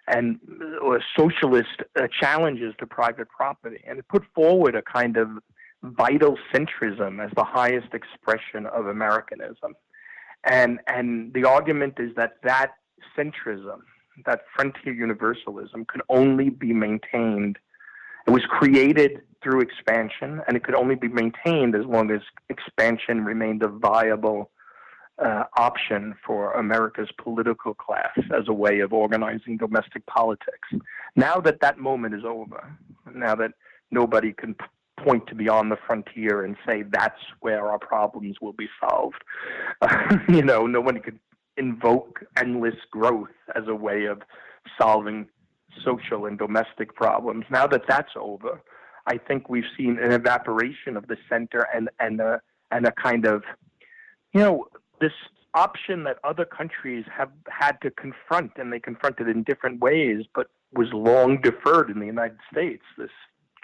and 0.07 0.39
or 0.81 1.01
socialist 1.17 1.83
uh, 1.95 2.07
challenges 2.19 2.73
to 2.79 2.87
private 2.87 3.29
property, 3.29 3.81
and 3.87 3.99
it 3.99 4.07
put 4.07 4.23
forward 4.33 4.75
a 4.75 4.81
kind 4.81 5.15
of 5.15 5.29
vital 5.83 6.37
centrism 6.53 7.23
as 7.23 7.31
the 7.35 7.43
highest 7.43 7.93
expression 7.93 8.65
of 8.65 8.87
Americanism. 8.87 9.75
And 10.43 10.79
and 10.87 11.33
the 11.33 11.45
argument 11.45 11.95
is 11.99 12.15
that 12.15 12.33
that 12.43 12.71
centrism 13.17 13.81
that 14.25 14.41
frontier 14.55 14.93
universalism 14.93 15.85
could 15.87 16.01
only 16.09 16.49
be 16.49 16.73
maintained. 16.73 17.57
It 18.27 18.31
was 18.31 18.43
created 18.45 19.21
through 19.43 19.61
expansion, 19.61 20.41
and 20.47 20.55
it 20.55 20.63
could 20.63 20.75
only 20.75 20.95
be 20.95 21.07
maintained 21.07 21.75
as 21.75 21.85
long 21.85 22.11
as 22.11 22.21
expansion 22.49 23.25
remained 23.25 23.63
a 23.63 23.67
viable 23.67 24.51
uh, 25.23 25.43
option 25.57 26.15
for 26.25 26.53
America's 26.53 27.09
political 27.17 27.73
class 27.73 28.17
as 28.35 28.47
a 28.47 28.53
way 28.53 28.79
of 28.79 28.93
organizing 28.93 29.57
domestic 29.57 30.05
politics. 30.05 30.69
Now 31.15 31.37
that 31.41 31.61
that 31.61 31.77
moment 31.77 32.15
is 32.15 32.23
over, 32.25 32.75
now 33.13 33.35
that 33.35 33.51
nobody 33.91 34.33
can 34.33 34.55
point 35.03 35.27
to 35.27 35.35
beyond 35.35 35.71
the 35.71 35.77
frontier 35.87 36.43
and 36.43 36.55
say 36.65 36.83
that's 36.83 37.19
where 37.39 37.67
our 37.67 37.79
problems 37.79 38.37
will 38.41 38.53
be 38.53 38.69
solved, 38.79 39.23
uh, 39.81 40.17
you 40.29 40.43
know, 40.43 40.65
no 40.65 40.81
one 40.81 40.99
could 40.99 41.19
invoke 41.57 42.23
endless 42.37 42.75
growth 42.91 43.29
as 43.55 43.63
a 43.67 43.75
way 43.75 44.05
of 44.05 44.21
solving 44.79 45.27
social 45.83 46.25
and 46.25 46.37
domestic 46.37 46.95
problems. 46.95 47.45
Now 47.49 47.67
that 47.67 47.83
that's 47.87 48.11
over, 48.15 48.61
I 49.07 49.17
think 49.17 49.49
we've 49.49 49.63
seen 49.77 49.97
an 49.99 50.11
evaporation 50.11 50.95
of 50.97 51.07
the 51.07 51.17
center 51.29 51.67
and 51.73 51.89
and 51.99 52.19
a 52.19 52.41
and 52.71 52.85
a 52.85 52.91
kind 52.91 53.25
of 53.25 53.43
you 54.33 54.41
know 54.41 54.65
this 54.99 55.13
option 55.53 56.03
that 56.05 56.17
other 56.23 56.45
countries 56.45 57.05
have 57.15 57.29
had 57.49 57.73
to 57.81 57.91
confront 57.91 58.51
and 58.55 58.71
they 58.71 58.79
confronted 58.79 59.27
in 59.27 59.43
different 59.43 59.81
ways 59.81 60.23
but 60.33 60.47
was 60.73 60.87
long 60.93 61.41
deferred 61.41 61.89
in 61.89 61.99
the 61.99 62.05
United 62.05 62.37
States 62.51 62.83
this 62.97 63.09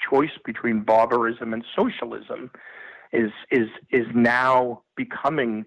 choice 0.09 0.37
between 0.45 0.81
barbarism 0.81 1.53
and 1.53 1.63
socialism 1.75 2.51
is 3.13 3.31
is 3.51 3.69
is 3.91 4.05
now 4.13 4.81
becoming 4.95 5.65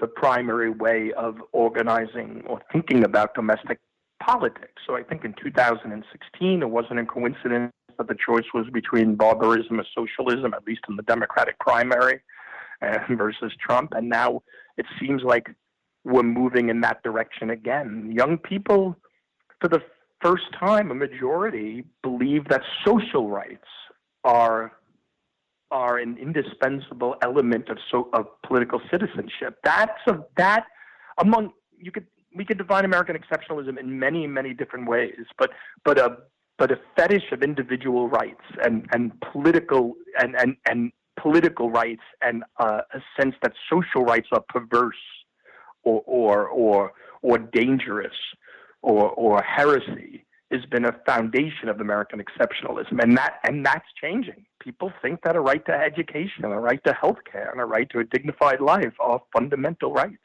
the 0.00 0.06
primary 0.06 0.70
way 0.70 1.12
of 1.16 1.36
organizing 1.52 2.42
or 2.46 2.60
thinking 2.72 3.04
about 3.04 3.34
domestic 3.34 3.78
politics. 4.22 4.82
So 4.86 4.96
I 4.96 5.02
think 5.02 5.24
in 5.24 5.34
2016, 5.42 6.62
it 6.62 6.70
wasn't 6.70 7.00
a 7.00 7.04
coincidence 7.04 7.72
that 7.98 8.08
the 8.08 8.14
choice 8.14 8.44
was 8.54 8.66
between 8.72 9.16
barbarism 9.16 9.78
and 9.78 9.88
socialism, 9.96 10.54
at 10.54 10.64
least 10.66 10.82
in 10.88 10.96
the 10.96 11.02
Democratic 11.02 11.58
primary, 11.58 12.20
uh, 12.82 12.98
versus 13.16 13.52
Trump. 13.60 13.92
And 13.94 14.08
now 14.08 14.42
it 14.76 14.86
seems 15.00 15.22
like 15.22 15.48
we're 16.04 16.22
moving 16.22 16.68
in 16.68 16.80
that 16.82 17.02
direction 17.02 17.50
again. 17.50 18.12
Young 18.14 18.38
people, 18.38 18.96
for 19.60 19.68
the 19.68 19.82
first 20.22 20.44
time, 20.58 20.90
a 20.90 20.94
majority 20.94 21.84
believe 22.02 22.48
that 22.48 22.62
social 22.84 23.28
rights 23.28 23.66
are 24.24 24.72
are 25.70 25.98
an 25.98 26.16
indispensable 26.18 27.16
element 27.22 27.68
of 27.68 27.78
so 27.90 28.08
of 28.12 28.26
political 28.46 28.80
citizenship. 28.90 29.58
That's 29.64 30.00
a 30.06 30.18
that 30.36 30.64
among 31.20 31.52
you 31.78 31.90
could 31.90 32.06
we 32.34 32.44
could 32.44 32.58
define 32.58 32.84
American 32.84 33.16
exceptionalism 33.16 33.78
in 33.78 33.98
many 33.98 34.26
many 34.26 34.54
different 34.54 34.88
ways, 34.88 35.26
but 35.38 35.50
but 35.84 35.98
a 35.98 36.18
but 36.58 36.72
a 36.72 36.78
fetish 36.96 37.32
of 37.32 37.42
individual 37.42 38.08
rights 38.08 38.42
and 38.62 38.86
and 38.92 39.12
political 39.32 39.94
and 40.20 40.36
and 40.36 40.56
and 40.68 40.92
political 41.20 41.70
rights 41.70 42.02
and 42.22 42.44
uh, 42.58 42.80
a 42.92 43.00
sense 43.20 43.34
that 43.42 43.52
social 43.70 44.04
rights 44.04 44.28
are 44.32 44.42
perverse 44.48 44.94
or 45.82 46.02
or 46.06 46.48
or 46.48 46.92
or 47.22 47.38
dangerous 47.38 48.14
or 48.82 49.10
or 49.10 49.42
heresy 49.42 50.24
has 50.50 50.64
been 50.70 50.84
a 50.84 50.92
foundation 51.04 51.68
of 51.68 51.80
American 51.80 52.22
exceptionalism, 52.22 53.02
and 53.02 53.16
that 53.16 53.34
and 53.44 53.64
that's 53.64 53.84
changing. 54.00 54.46
People 54.60 54.92
think 55.02 55.20
that 55.22 55.36
a 55.36 55.40
right 55.40 55.64
to 55.66 55.72
education, 55.72 56.44
a 56.44 56.60
right 56.60 56.82
to 56.84 56.92
health 56.94 57.18
care, 57.30 57.50
and 57.50 57.60
a 57.60 57.64
right 57.64 57.88
to 57.90 57.98
a 57.98 58.04
dignified 58.04 58.60
life 58.60 58.94
are 59.00 59.20
fundamental 59.32 59.92
rights. 59.92 60.16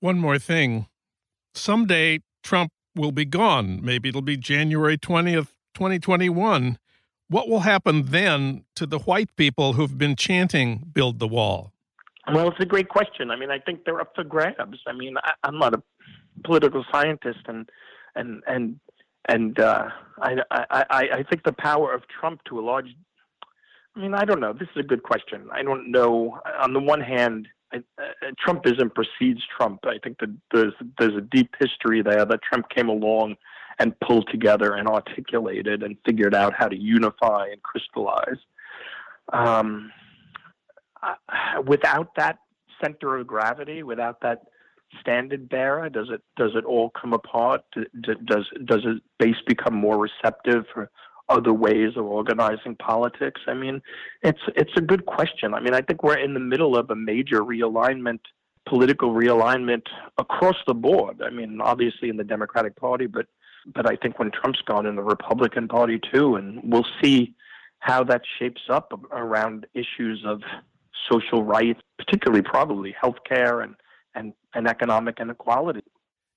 One 0.00 0.18
more 0.18 0.38
thing. 0.38 0.86
Someday 1.54 2.20
Trump 2.42 2.70
will 2.94 3.12
be 3.12 3.24
gone. 3.24 3.80
Maybe 3.82 4.10
it'll 4.10 4.22
be 4.22 4.36
January 4.36 4.98
20th, 4.98 5.48
2021. 5.74 6.78
What 7.28 7.48
will 7.48 7.60
happen 7.60 8.04
then 8.06 8.64
to 8.76 8.86
the 8.86 9.00
white 9.00 9.34
people 9.36 9.72
who've 9.72 9.98
been 9.98 10.16
chanting 10.16 10.90
build 10.92 11.18
the 11.18 11.26
wall? 11.26 11.72
Well, 12.32 12.48
it's 12.48 12.60
a 12.60 12.66
great 12.66 12.88
question. 12.88 13.30
I 13.30 13.36
mean, 13.36 13.50
I 13.50 13.58
think 13.58 13.84
they're 13.84 14.00
up 14.00 14.12
for 14.14 14.24
grabs. 14.24 14.78
I 14.86 14.92
mean, 14.92 15.16
I, 15.16 15.32
I'm 15.44 15.58
not 15.58 15.74
a 15.74 15.82
political 16.44 16.84
scientist 16.92 17.40
and 17.46 17.68
and 18.14 18.42
and 18.46 18.80
and 19.28 19.58
uh, 19.58 19.88
I, 20.20 20.36
I, 20.50 20.84
I 20.90 21.22
think 21.28 21.44
the 21.44 21.52
power 21.52 21.92
of 21.92 22.02
Trump 22.08 22.40
to 22.48 22.58
a 22.58 22.62
large, 22.62 22.86
I 23.94 24.00
mean, 24.00 24.14
I 24.14 24.24
don't 24.24 24.40
know. 24.40 24.52
This 24.52 24.68
is 24.74 24.80
a 24.80 24.86
good 24.86 25.02
question. 25.02 25.48
I 25.52 25.62
don't 25.62 25.90
know. 25.90 26.38
On 26.60 26.72
the 26.72 26.80
one 26.80 27.00
hand, 27.00 27.48
I, 27.72 27.78
uh, 27.98 28.30
Trumpism 28.46 28.94
precedes 28.94 29.40
Trump. 29.56 29.80
I 29.84 29.98
think 30.02 30.18
that 30.20 30.34
there's 30.52 30.74
there's 30.98 31.16
a 31.16 31.20
deep 31.20 31.54
history 31.58 32.02
there 32.02 32.24
that 32.24 32.40
Trump 32.42 32.68
came 32.68 32.88
along 32.88 33.36
and 33.78 33.98
pulled 34.00 34.28
together 34.30 34.74
and 34.74 34.88
articulated 34.88 35.82
and 35.82 35.96
figured 36.06 36.34
out 36.34 36.54
how 36.56 36.68
to 36.68 36.76
unify 36.76 37.48
and 37.50 37.62
crystallize. 37.62 38.38
Um, 39.32 39.90
uh, 41.02 41.14
without 41.66 42.14
that 42.16 42.38
center 42.82 43.16
of 43.16 43.26
gravity, 43.26 43.82
without 43.82 44.20
that 44.22 44.42
standard 45.00 45.48
bearer? 45.48 45.88
Does 45.88 46.08
it 46.10 46.22
does 46.36 46.52
it 46.54 46.64
all 46.64 46.90
come 46.90 47.12
apart? 47.12 47.62
Does 47.74 48.46
does 48.64 48.82
it 48.84 49.02
base 49.18 49.40
become 49.46 49.74
more 49.74 49.98
receptive 49.98 50.64
for 50.72 50.90
other 51.28 51.52
ways 51.52 51.96
of 51.96 52.04
organizing 52.06 52.76
politics? 52.76 53.40
I 53.46 53.54
mean, 53.54 53.82
it's 54.22 54.40
it's 54.54 54.72
a 54.76 54.80
good 54.80 55.06
question. 55.06 55.54
I 55.54 55.60
mean, 55.60 55.74
I 55.74 55.80
think 55.80 56.02
we're 56.02 56.18
in 56.18 56.34
the 56.34 56.40
middle 56.40 56.76
of 56.76 56.90
a 56.90 56.96
major 56.96 57.40
realignment, 57.40 58.20
political 58.68 59.12
realignment 59.12 59.82
across 60.18 60.56
the 60.66 60.74
board. 60.74 61.22
I 61.22 61.30
mean, 61.30 61.60
obviously 61.60 62.08
in 62.08 62.16
the 62.16 62.24
Democratic 62.24 62.76
Party, 62.76 63.06
but 63.06 63.26
but 63.74 63.90
I 63.90 63.96
think 63.96 64.18
when 64.18 64.30
Trump's 64.30 64.62
gone 64.66 64.86
in 64.86 64.96
the 64.96 65.02
Republican 65.02 65.68
Party 65.68 66.00
too, 66.12 66.36
and 66.36 66.60
we'll 66.62 66.86
see 67.02 67.34
how 67.80 68.04
that 68.04 68.22
shapes 68.38 68.62
up 68.70 68.92
around 69.12 69.66
issues 69.74 70.24
of 70.26 70.40
social 71.10 71.42
rights, 71.42 71.80
particularly 71.98 72.42
probably 72.42 72.94
healthcare 73.02 73.62
and, 73.62 73.74
and, 74.16 74.32
and 74.54 74.66
economic 74.66 75.20
inequality. 75.20 75.84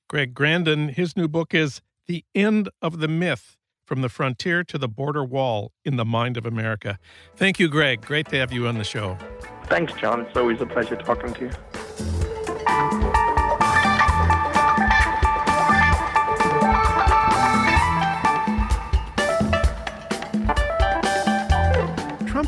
Greg 0.07 0.33
Grandin, 0.33 0.89
his 0.89 1.17
new 1.17 1.27
book 1.27 1.53
is 1.53 1.81
The 2.07 2.23
End 2.35 2.69
of 2.81 2.99
the 2.99 3.07
Myth 3.07 3.57
From 3.85 4.01
the 4.01 4.09
Frontier 4.09 4.63
to 4.65 4.77
the 4.77 4.87
Border 4.87 5.23
Wall 5.23 5.71
in 5.83 5.95
the 5.95 6.05
Mind 6.05 6.37
of 6.37 6.45
America. 6.45 6.99
Thank 7.35 7.59
you, 7.59 7.69
Greg. 7.69 8.01
Great 8.01 8.27
to 8.29 8.37
have 8.37 8.51
you 8.51 8.67
on 8.67 8.77
the 8.77 8.83
show. 8.83 9.17
Thanks, 9.65 9.93
John. 9.93 10.21
It's 10.21 10.37
always 10.37 10.61
a 10.61 10.65
pleasure 10.65 10.95
talking 10.95 11.33
to 11.35 11.45
you. 11.45 11.51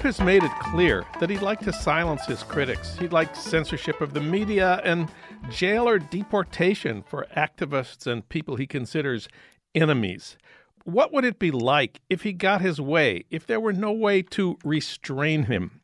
Trump 0.01 0.17
has 0.17 0.25
made 0.25 0.43
it 0.43 0.51
clear 0.59 1.05
that 1.19 1.29
he'd 1.29 1.43
like 1.43 1.59
to 1.59 1.71
silence 1.71 2.25
his 2.25 2.41
critics. 2.41 2.97
He'd 2.97 3.13
like 3.13 3.35
censorship 3.35 4.01
of 4.01 4.15
the 4.15 4.19
media 4.19 4.81
and 4.83 5.07
jail 5.51 5.87
or 5.87 5.99
deportation 5.99 7.03
for 7.03 7.27
activists 7.37 8.07
and 8.07 8.27
people 8.27 8.55
he 8.55 8.65
considers 8.65 9.29
enemies. 9.75 10.37
What 10.85 11.13
would 11.13 11.23
it 11.23 11.37
be 11.37 11.51
like 11.51 12.01
if 12.09 12.23
he 12.23 12.33
got 12.33 12.61
his 12.61 12.81
way, 12.81 13.25
if 13.29 13.45
there 13.45 13.59
were 13.59 13.73
no 13.73 13.91
way 13.91 14.23
to 14.23 14.57
restrain 14.63 15.43
him? 15.43 15.81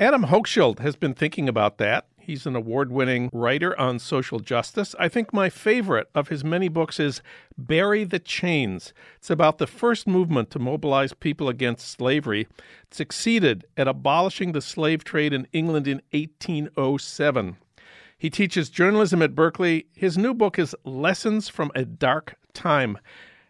Adam 0.00 0.24
Hochschild 0.24 0.80
has 0.80 0.96
been 0.96 1.14
thinking 1.14 1.48
about 1.48 1.78
that. 1.78 2.08
He's 2.26 2.46
an 2.46 2.56
award 2.56 2.90
winning 2.90 3.28
writer 3.34 3.78
on 3.78 3.98
social 3.98 4.40
justice. 4.40 4.94
I 4.98 5.08
think 5.08 5.34
my 5.34 5.50
favorite 5.50 6.08
of 6.14 6.28
his 6.28 6.42
many 6.42 6.68
books 6.70 6.98
is 6.98 7.20
Bury 7.58 8.04
the 8.04 8.18
Chains. 8.18 8.94
It's 9.16 9.28
about 9.28 9.58
the 9.58 9.66
first 9.66 10.06
movement 10.06 10.50
to 10.52 10.58
mobilize 10.58 11.12
people 11.12 11.50
against 11.50 11.86
slavery. 11.86 12.48
It 12.84 12.94
succeeded 12.94 13.66
at 13.76 13.88
abolishing 13.88 14.52
the 14.52 14.62
slave 14.62 15.04
trade 15.04 15.34
in 15.34 15.46
England 15.52 15.86
in 15.86 16.00
1807. 16.12 17.58
He 18.16 18.30
teaches 18.30 18.70
journalism 18.70 19.20
at 19.20 19.34
Berkeley. 19.34 19.84
His 19.94 20.16
new 20.16 20.32
book 20.32 20.58
is 20.58 20.74
Lessons 20.82 21.50
from 21.50 21.70
a 21.74 21.84
Dark 21.84 22.36
Time. 22.54 22.96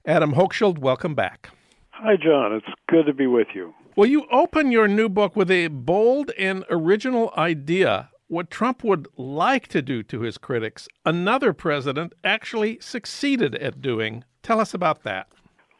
Adam 0.04 0.34
Hochschild, 0.34 0.78
welcome 0.78 1.14
back. 1.14 1.50
Hi, 1.92 2.16
John. 2.16 2.52
It's 2.52 2.66
good 2.88 3.06
to 3.06 3.14
be 3.14 3.28
with 3.28 3.46
you. 3.54 3.72
Well, 3.94 4.08
you 4.08 4.26
open 4.32 4.72
your 4.72 4.88
new 4.88 5.08
book 5.08 5.36
with 5.36 5.52
a 5.52 5.68
bold 5.68 6.32
and 6.36 6.64
original 6.68 7.32
idea 7.36 8.10
what 8.34 8.50
Trump 8.50 8.82
would 8.82 9.06
like 9.16 9.68
to 9.68 9.80
do 9.80 10.02
to 10.02 10.22
his 10.22 10.38
critics, 10.38 10.88
another 11.06 11.52
president 11.52 12.12
actually 12.24 12.80
succeeded 12.80 13.54
at 13.54 13.80
doing. 13.80 14.24
Tell 14.42 14.58
us 14.58 14.74
about 14.74 15.04
that. 15.04 15.28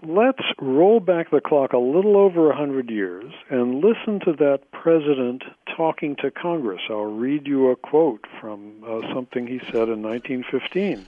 Let's 0.06 0.42
roll 0.60 1.00
back 1.00 1.30
the 1.32 1.40
clock 1.40 1.72
a 1.72 1.78
little 1.78 2.16
over 2.16 2.50
a 2.50 2.56
hundred 2.56 2.90
years 2.90 3.32
and 3.50 3.82
listen 3.82 4.20
to 4.20 4.32
that 4.38 4.70
president 4.70 5.42
talking 5.76 6.14
to 6.22 6.30
Congress. 6.30 6.82
I'll 6.88 7.06
read 7.06 7.46
you 7.48 7.70
a 7.70 7.76
quote 7.76 8.24
from 8.40 8.84
uh, 8.86 9.00
something 9.12 9.48
he 9.48 9.58
said 9.58 9.88
in 9.88 10.02
1915. 10.02 11.06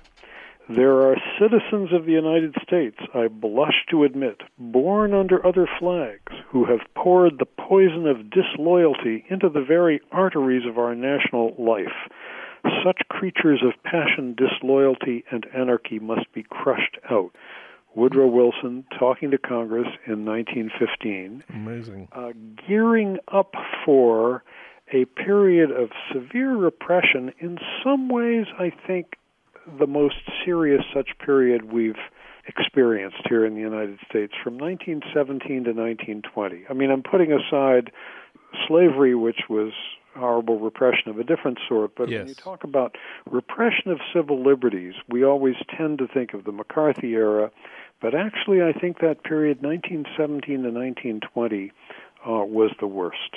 There 0.68 1.02
are 1.02 1.16
citizens 1.38 1.92
of 1.92 2.06
the 2.06 2.12
United 2.12 2.56
States, 2.62 2.96
I 3.14 3.28
blush 3.28 3.84
to 3.90 4.02
admit, 4.02 4.40
born 4.58 5.14
under 5.14 5.44
other 5.46 5.68
flags, 5.78 6.32
who 6.48 6.64
have 6.64 6.80
poured 6.94 7.38
the 7.38 7.46
poison 7.46 8.08
of 8.08 8.30
disloyalty 8.30 9.24
into 9.28 9.48
the 9.48 9.62
very 9.62 10.00
arteries 10.10 10.66
of 10.66 10.76
our 10.76 10.94
national 10.94 11.54
life. 11.56 12.10
Such 12.84 12.98
creatures 13.08 13.62
of 13.62 13.80
passion, 13.84 14.34
disloyalty, 14.34 15.24
and 15.30 15.46
anarchy 15.54 16.00
must 16.00 16.32
be 16.32 16.42
crushed 16.42 16.98
out. 17.10 17.30
Woodrow 17.94 18.26
Wilson 18.26 18.84
talking 18.98 19.30
to 19.30 19.38
Congress 19.38 19.88
in 20.06 20.24
1915. 20.24 21.44
Amazing. 21.48 22.08
Uh, 22.12 22.32
gearing 22.66 23.18
up 23.28 23.54
for 23.84 24.42
a 24.92 25.04
period 25.04 25.70
of 25.70 25.90
severe 26.12 26.56
repression, 26.56 27.32
in 27.38 27.58
some 27.82 28.08
ways, 28.08 28.46
I 28.58 28.70
think 28.86 29.16
the 29.78 29.86
most 29.86 30.16
serious 30.44 30.82
such 30.94 31.10
period 31.18 31.72
we've 31.72 31.98
experienced 32.48 33.18
here 33.28 33.44
in 33.44 33.54
the 33.54 33.60
United 33.60 33.98
States 34.08 34.32
from 34.42 34.56
1917 34.58 35.64
to 35.64 35.72
1920. 35.72 36.64
I 36.70 36.72
mean, 36.72 36.90
I'm 36.90 37.02
putting 37.02 37.32
aside 37.32 37.90
slavery, 38.68 39.14
which 39.14 39.40
was 39.48 39.72
horrible 40.14 40.58
repression 40.58 41.10
of 41.10 41.18
a 41.18 41.24
different 41.24 41.58
sort, 41.68 41.94
but 41.96 42.08
yes. 42.08 42.20
when 42.20 42.28
you 42.28 42.34
talk 42.34 42.64
about 42.64 42.96
repression 43.30 43.90
of 43.90 43.98
civil 44.14 44.42
liberties, 44.42 44.94
we 45.08 45.24
always 45.24 45.56
tend 45.76 45.98
to 45.98 46.06
think 46.06 46.32
of 46.32 46.44
the 46.44 46.52
McCarthy 46.52 47.14
era, 47.14 47.50
but 48.00 48.14
actually, 48.14 48.62
I 48.62 48.72
think 48.72 49.00
that 49.00 49.24
period, 49.24 49.62
1917 49.62 50.62
to 50.62 50.70
1920, 50.70 51.72
uh, 52.26 52.44
was 52.44 52.70
the 52.80 52.86
worst. 52.86 53.36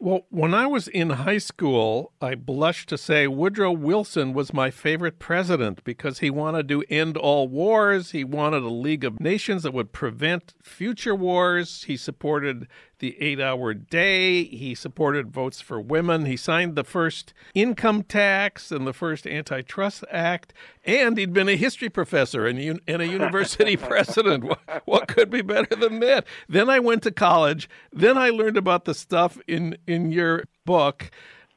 Well, 0.00 0.26
when 0.30 0.54
I 0.54 0.68
was 0.68 0.86
in 0.86 1.10
high 1.10 1.38
school, 1.38 2.12
I 2.20 2.36
blush 2.36 2.86
to 2.86 2.96
say 2.96 3.26
Woodrow 3.26 3.72
Wilson 3.72 4.32
was 4.32 4.54
my 4.54 4.70
favorite 4.70 5.18
president 5.18 5.82
because 5.82 6.20
he 6.20 6.30
wanted 6.30 6.68
to 6.68 6.84
end 6.88 7.16
all 7.16 7.48
wars. 7.48 8.12
He 8.12 8.22
wanted 8.22 8.62
a 8.62 8.68
League 8.68 9.02
of 9.02 9.18
Nations 9.18 9.64
that 9.64 9.74
would 9.74 9.92
prevent 9.92 10.54
future 10.62 11.16
wars. 11.16 11.82
He 11.88 11.96
supported 11.96 12.68
the 12.98 13.20
eight 13.20 13.40
hour 13.40 13.74
day. 13.74 14.44
He 14.44 14.74
supported 14.74 15.30
votes 15.30 15.60
for 15.60 15.80
women. 15.80 16.26
He 16.26 16.36
signed 16.36 16.74
the 16.74 16.84
first 16.84 17.32
income 17.54 18.02
tax 18.02 18.70
and 18.70 18.86
the 18.86 18.92
first 18.92 19.26
antitrust 19.26 20.04
act. 20.10 20.52
And 20.84 21.16
he'd 21.16 21.32
been 21.32 21.48
a 21.48 21.56
history 21.56 21.88
professor 21.88 22.46
and, 22.46 22.80
and 22.86 23.02
a 23.02 23.06
university 23.08 23.76
president. 23.76 24.44
What, 24.44 24.82
what 24.84 25.08
could 25.08 25.30
be 25.30 25.42
better 25.42 25.74
than 25.74 26.00
that? 26.00 26.26
Then 26.48 26.68
I 26.70 26.78
went 26.78 27.02
to 27.04 27.10
college. 27.10 27.68
Then 27.92 28.16
I 28.18 28.30
learned 28.30 28.56
about 28.56 28.84
the 28.84 28.94
stuff 28.94 29.38
in, 29.46 29.76
in 29.86 30.10
your 30.10 30.44
book. 30.64 31.10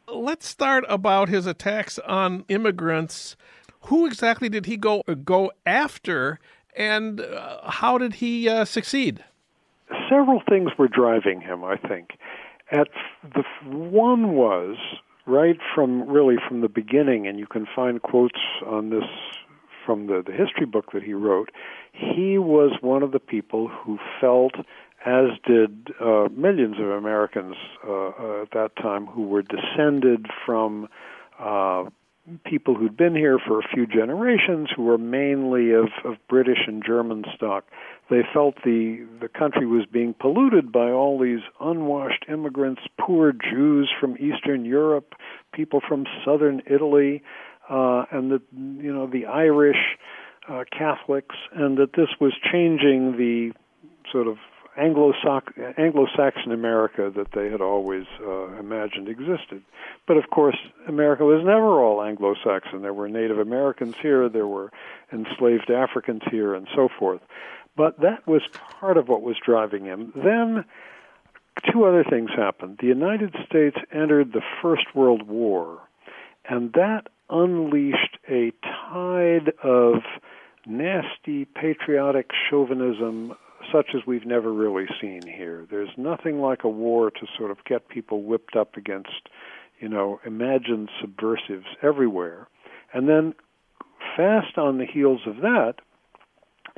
Let's 0.07 0.47
start 0.47 0.83
about 0.89 1.29
his 1.29 1.45
attacks 1.45 1.99
on 1.99 2.45
immigrants. 2.49 3.35
Who 3.85 4.05
exactly 4.05 4.49
did 4.49 4.65
he 4.65 4.77
go 4.77 5.01
go 5.23 5.51
after, 5.65 6.39
and 6.75 7.19
uh, 7.19 7.71
how 7.71 7.97
did 7.97 8.15
he 8.15 8.47
uh, 8.47 8.65
succeed? 8.65 9.23
Several 10.11 10.41
things 10.47 10.71
were 10.77 10.87
driving 10.87 11.41
him, 11.41 11.63
I 11.63 11.77
think. 11.77 12.11
At 12.71 12.87
the 13.23 13.43
one 13.65 14.33
was 14.33 14.77
right 15.25 15.57
from 15.73 16.09
really 16.09 16.35
from 16.47 16.61
the 16.61 16.69
beginning, 16.69 17.27
and 17.27 17.39
you 17.39 17.47
can 17.47 17.65
find 17.75 18.01
quotes 18.01 18.39
on 18.65 18.89
this 18.89 19.03
from 19.85 20.07
the, 20.07 20.23
the 20.25 20.31
history 20.31 20.65
book 20.65 20.91
that 20.93 21.03
he 21.03 21.13
wrote. 21.13 21.49
He 21.93 22.37
was 22.37 22.77
one 22.81 23.03
of 23.03 23.11
the 23.11 23.19
people 23.19 23.67
who 23.67 23.97
felt, 24.19 24.53
as 25.05 25.25
did 25.45 25.89
uh, 25.99 26.27
millions 26.35 26.75
of 26.79 26.87
Americans 26.87 27.55
uh, 27.85 27.91
uh, 27.91 28.41
at 28.43 28.51
that 28.51 28.71
time, 28.81 29.05
who 29.07 29.23
were 29.23 29.41
descended 29.41 30.27
from 30.45 30.87
uh, 31.39 31.85
people 32.45 32.75
who'd 32.75 32.95
been 32.95 33.15
here 33.15 33.39
for 33.39 33.59
a 33.59 33.67
few 33.73 33.87
generations, 33.87 34.69
who 34.75 34.83
were 34.83 34.97
mainly 34.97 35.71
of, 35.71 35.89
of 36.05 36.15
British 36.29 36.59
and 36.67 36.83
German 36.85 37.23
stock. 37.35 37.65
They 38.09 38.21
felt 38.33 38.55
the 38.63 39.07
the 39.19 39.27
country 39.27 39.65
was 39.65 39.85
being 39.91 40.13
polluted 40.13 40.71
by 40.71 40.91
all 40.91 41.19
these 41.19 41.39
unwashed 41.59 42.25
immigrants, 42.29 42.81
poor 42.99 43.31
Jews 43.31 43.89
from 43.99 44.17
Eastern 44.17 44.65
Europe, 44.65 45.13
people 45.53 45.81
from 45.87 46.05
southern 46.25 46.61
Italy, 46.69 47.23
uh, 47.69 48.05
and 48.11 48.31
the 48.31 48.41
you 48.53 48.93
know 48.93 49.07
the 49.07 49.25
Irish 49.25 49.97
uh, 50.49 50.63
Catholics, 50.77 51.35
and 51.53 51.77
that 51.77 51.93
this 51.93 52.09
was 52.19 52.33
changing 52.51 53.17
the 53.17 53.53
sort 54.11 54.27
of 54.27 54.37
Anglo-Saxon 54.77 56.51
America 56.51 57.11
that 57.15 57.31
they 57.33 57.49
had 57.49 57.61
always 57.61 58.05
uh, 58.21 58.57
imagined 58.57 59.09
existed. 59.09 59.63
But 60.07 60.17
of 60.17 60.29
course, 60.29 60.57
America 60.87 61.25
was 61.25 61.43
never 61.43 61.81
all 61.81 62.01
Anglo-Saxon. 62.01 62.81
There 62.81 62.93
were 62.93 63.09
Native 63.09 63.39
Americans 63.39 63.95
here, 64.01 64.29
there 64.29 64.47
were 64.47 64.71
enslaved 65.11 65.69
Africans 65.69 66.21
here, 66.31 66.55
and 66.55 66.67
so 66.75 66.89
forth. 66.99 67.21
But 67.75 67.99
that 68.01 68.25
was 68.27 68.41
part 68.79 68.97
of 68.97 69.07
what 69.07 69.21
was 69.21 69.35
driving 69.45 69.85
him. 69.85 70.11
Then 70.15 70.65
two 71.71 71.85
other 71.85 72.03
things 72.03 72.29
happened. 72.35 72.79
The 72.81 72.87
United 72.87 73.35
States 73.45 73.77
entered 73.91 74.33
the 74.33 74.41
First 74.61 74.95
World 74.95 75.23
War, 75.27 75.79
and 76.47 76.73
that 76.73 77.07
unleashed 77.29 78.17
a 78.29 78.51
tide 78.61 79.53
of 79.63 79.95
nasty 80.65 81.45
patriotic 81.45 82.31
chauvinism 82.49 83.35
such 83.71 83.87
as 83.95 84.01
we've 84.05 84.25
never 84.25 84.51
really 84.51 84.85
seen 84.99 85.21
here. 85.25 85.65
There's 85.69 85.89
nothing 85.97 86.39
like 86.39 86.63
a 86.63 86.69
war 86.69 87.11
to 87.11 87.27
sort 87.37 87.51
of 87.51 87.63
get 87.65 87.89
people 87.89 88.23
whipped 88.23 88.55
up 88.55 88.75
against, 88.75 89.29
you 89.79 89.89
know, 89.89 90.19
imagined 90.25 90.89
subversives 90.99 91.65
everywhere. 91.81 92.47
And 92.93 93.07
then, 93.07 93.33
fast 94.15 94.57
on 94.57 94.77
the 94.77 94.85
heels 94.85 95.21
of 95.25 95.37
that, 95.37 95.75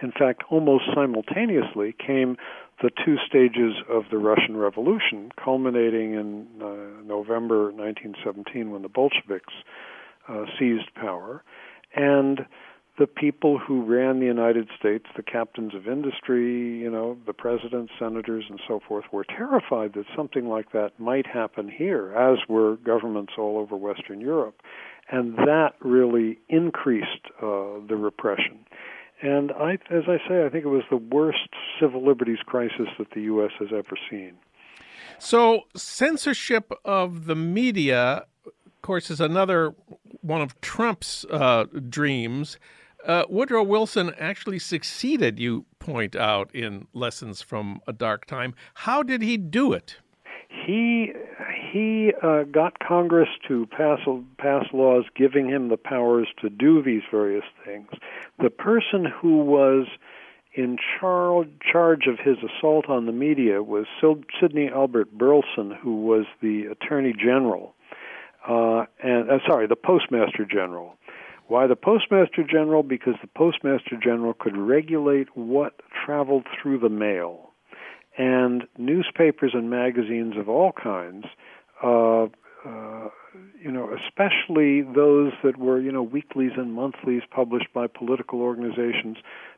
in 0.02 0.12
fact, 0.12 0.44
almost 0.50 0.86
simultaneously 0.94 1.96
came 2.06 2.38
the 2.82 2.90
two 3.06 3.18
stages 3.28 3.76
of 3.90 4.04
the 4.12 4.18
Russian 4.18 4.58
Revolution, 4.58 5.32
culminating 5.42 6.14
in 6.14 6.48
uh, 6.62 7.04
November 7.06 7.72
1917 7.72 8.72
when 8.72 8.82
the 8.82 8.90
Bolsheviks 8.90 9.54
uh, 10.28 10.46
seized 10.60 10.94
power. 10.96 11.44
And 11.96 12.46
the 13.00 13.08
people 13.08 13.58
who 13.58 13.84
ran 13.84 14.20
the 14.20 14.26
United 14.26 14.70
States, 14.78 15.06
the 15.16 15.24
captains 15.24 15.74
of 15.74 15.88
industry, 15.88 16.78
you 16.80 16.90
know, 16.90 17.18
the 17.26 17.34
presidents, 17.34 17.92
senators, 17.98 18.46
and 18.50 18.60
so 18.68 18.80
forth, 18.88 19.06
were 19.12 19.24
terrified 19.24 19.94
that 19.94 20.06
something 20.16 20.48
like 20.48 20.72
that 20.74 20.92
might 21.00 21.26
happen 21.26 21.70
here, 21.70 22.14
as 22.14 22.38
were 22.48 22.78
governments 22.78 23.34
all 23.38 23.58
over 23.58 23.76
Western 23.76 24.22
Europe. 24.22 24.62
And 25.10 25.36
that 25.38 25.72
really 25.82 26.38
increased 26.50 27.26
uh, 27.42 27.82
the 27.88 27.98
repression. 27.98 28.60
And 29.24 29.52
I, 29.54 29.74
as 29.90 30.04
I 30.08 30.18
say, 30.28 30.46
I 30.46 30.50
think 30.50 30.66
it 30.66 30.70
was 30.70 30.84
the 30.92 30.98
worst 30.98 31.50
civil 31.80 32.06
liberties 32.06 32.40
crisis 32.46 32.88
that 33.00 33.12
the 33.16 33.22
U.S. 33.22 33.52
has 33.58 33.70
ever 33.72 33.98
seen. 34.10 34.34
So, 35.18 35.62
censorship 35.76 36.72
of 36.84 37.26
the 37.26 37.36
media, 37.36 38.26
of 38.46 38.82
course, 38.82 39.10
is 39.10 39.22
another 39.22 39.74
one 40.22 40.42
of 40.42 40.60
Trump's 40.62 41.26
uh, 41.32 41.66
dreams. 41.90 42.58
Uh, 43.06 43.26
Woodrow 43.28 43.64
Wilson 43.64 44.14
actually 44.18 44.60
succeeded, 44.60 45.38
you 45.38 45.66
point 45.80 46.16
out 46.16 46.54
in 46.56 46.88
Lessons 46.94 47.42
from 47.42 47.82
a 47.86 47.92
Dark 47.92 48.26
Time. 48.26 48.56
How 48.76 49.04
did 49.04 49.22
he 49.22 49.36
do 49.36 49.74
it? 49.74 49.98
He 50.48 51.12
he 51.72 52.14
uh, 52.22 52.44
got 52.44 52.80
Congress 52.80 53.28
to 53.48 53.66
pass 53.66 54.00
pass 54.38 54.66
laws 54.72 55.06
giving 55.16 55.50
him 55.50 55.68
the 55.68 55.78
powers 55.78 56.28
to 56.42 56.50
do 56.50 56.82
these 56.82 57.02
various 57.12 57.44
things. 57.66 57.90
The 58.40 58.50
person 58.50 59.06
who 59.06 59.40
was 59.40 59.88
in 60.54 60.78
char- 60.78 61.46
charge 61.72 62.06
of 62.08 62.20
his 62.20 62.38
assault 62.38 62.88
on 62.88 63.06
the 63.06 63.12
media 63.12 63.64
was 63.64 63.86
Sidney 64.40 64.70
Albert 64.70 65.12
Burleson, 65.12 65.72
who 65.82 66.02
was 66.04 66.26
the 66.42 66.66
Attorney 66.66 67.14
General, 67.14 67.74
uh, 68.48 68.86
and 69.04 69.30
uh, 69.30 69.40
sorry, 69.48 69.68
the 69.68 69.76
Postmaster 69.76 70.46
General. 70.46 70.96
Why 71.48 71.68
the 71.68 71.76
Postmaster 71.76 72.44
General? 72.50 72.84
Because 72.84 73.16
the 73.22 73.28
Postmaster 73.28 73.98
General 74.02 74.34
could 74.34 74.58
regulate 74.58 75.36
what 75.36 75.82
traveled 76.06 76.46
through 76.62 76.80
the 76.80 76.90
mail. 76.90 77.52
And 78.18 78.64
newspapers 78.78 79.52
and 79.54 79.70
magazines 79.70 80.36
of 80.38 80.48
all 80.48 80.72
kinds, 80.72 81.26
uh, 81.84 82.28
uh, 82.66 83.10
you 83.62 83.72
know, 83.72 83.90
especially 83.94 84.82
those 84.82 85.34
that 85.44 85.58
were, 85.58 85.80
you 85.80 85.92
know, 85.92 86.04
weeklies 86.04 86.52
and 86.56 86.74
monthlies 86.74 87.24
published 87.30 87.74
by 87.74 87.88
political 87.88 88.42
organizations, 88.42 89.18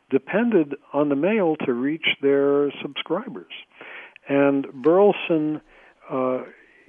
depended 0.09 0.75
on 0.93 1.09
the 1.09 1.15
mail 1.15 1.55
to 1.65 1.73
reach 1.73 2.07
their 2.21 2.71
subscribers. 2.81 3.51
And 4.27 4.67
Burleson 4.73 5.61
uh, 6.09 6.43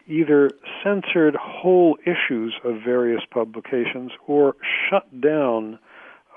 either 0.08 0.50
censored 0.82 1.36
whole 1.36 1.96
issues 2.04 2.54
of 2.64 2.76
various 2.84 3.22
publications 3.30 4.12
or 4.26 4.54
shut 4.88 5.20
down, 5.20 5.78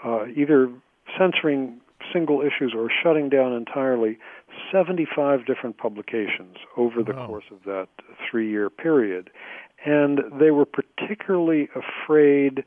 uh, 0.03 0.25
either 0.35 0.71
censoring 1.17 1.79
single 2.13 2.41
issues 2.41 2.73
or 2.75 2.89
shutting 3.03 3.29
down 3.29 3.53
entirely 3.53 4.17
75 4.71 5.45
different 5.45 5.77
publications 5.77 6.57
over 6.77 7.03
the 7.03 7.13
wow. 7.13 7.27
course 7.27 7.45
of 7.51 7.57
that 7.65 7.87
three 8.29 8.49
year 8.49 8.69
period. 8.69 9.29
And 9.85 10.19
they 10.39 10.51
were 10.51 10.65
particularly 10.65 11.69
afraid 11.75 12.63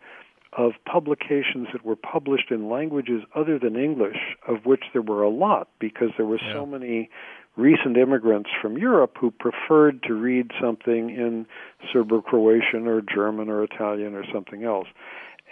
of 0.55 0.73
publications 0.85 1.69
that 1.73 1.85
were 1.85 1.97
published 1.97 2.51
in 2.51 2.69
languages 2.69 3.23
other 3.35 3.59
than 3.59 3.77
English, 3.77 4.37
of 4.47 4.67
which 4.67 4.85
there 4.93 5.03
were 5.03 5.23
a 5.23 5.31
lot 5.31 5.69
because 5.79 6.11
there 6.17 6.27
were 6.27 6.39
yeah. 6.43 6.53
so 6.53 6.67
many 6.67 7.09
recent 7.57 7.97
immigrants 7.97 8.51
from 8.61 8.79
Europe 8.79 9.17
who 9.21 9.31
preferred 9.31 10.03
to 10.05 10.15
read 10.15 10.51
something 10.61 11.11
in 11.11 11.47
Serbo-Croatian 11.93 12.87
or 12.87 13.03
German 13.03 13.49
or 13.49 13.63
Italian 13.63 14.15
or 14.15 14.25
something 14.33 14.65
else. 14.65 14.89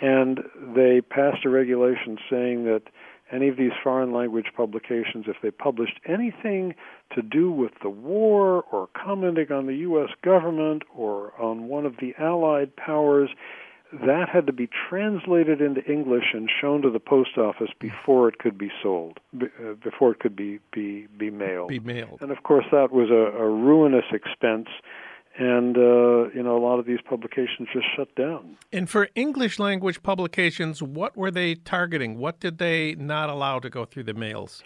And 0.01 0.41
they 0.75 1.03
passed 1.03 1.45
a 1.45 1.51
regulation 1.51 2.17
saying 2.31 2.65
that 2.65 2.83
any 3.33 3.49
of 3.49 3.57
these 3.57 3.73
foreign 3.83 4.13
language 4.13 4.47
publications, 4.57 5.27
if 5.29 5.37
they 5.43 5.51
published 5.51 6.01
anything 6.07 6.75
to 7.15 7.23
do 7.23 7.51
with 7.51 7.73
the 7.83 7.91
war 7.91 8.65
or 8.73 8.89
commenting 8.95 9.53
on 9.53 9.67
the 9.67 9.77
U.S. 9.77 10.11
government 10.23 10.83
or 10.95 11.33
on 11.41 11.69
one 11.69 11.87
of 11.87 11.97
the 12.01 12.15
Allied 12.19 12.75
powers, 12.77 13.31
that 13.93 14.29
had 14.29 14.47
to 14.47 14.53
be 14.53 14.69
translated 14.89 15.61
into 15.61 15.85
English 15.91 16.33
and 16.33 16.49
shown 16.61 16.83
to 16.83 16.91
the 16.91 17.01
post 17.01 17.37
office 17.37 17.71
before 17.81 18.29
it 18.29 18.39
could 18.39 18.57
be 18.57 18.71
sold, 18.83 19.19
uh, 19.41 19.75
before 19.83 20.13
it 20.13 20.21
could 20.21 20.37
be 20.37 20.61
be 20.73 21.07
be 21.19 21.31
mailed. 21.31 21.69
Be 21.69 21.81
mailed. 21.81 22.19
And 22.21 22.31
of 22.31 22.43
course, 22.43 22.67
that 22.71 22.93
was 22.93 23.11
a, 23.11 23.37
a 23.37 23.49
ruinous 23.49 24.05
expense, 24.13 24.69
and 25.39 25.77
uh, 25.77 26.31
you 26.31 26.43
know 26.43 26.57
a 26.57 26.63
lot 26.63 26.79
of 26.79 26.87
these 26.87 27.01
publications 27.09 27.69
just 27.73 27.87
shut 27.97 28.15
down. 28.15 28.57
And 28.73 28.89
for 28.89 29.09
English 29.15 29.59
language 29.59 30.03
publications, 30.03 30.83
what 30.83 31.17
were 31.17 31.31
they 31.31 31.57
targeting? 31.57 32.19
What 32.19 32.39
did 32.39 32.59
they 32.59 32.95
not 32.95 33.29
allow 33.29 33.59
to 33.59 33.71
go 33.71 33.85
through 33.85 34.05
the 34.05 34.15
mails? 34.15 34.63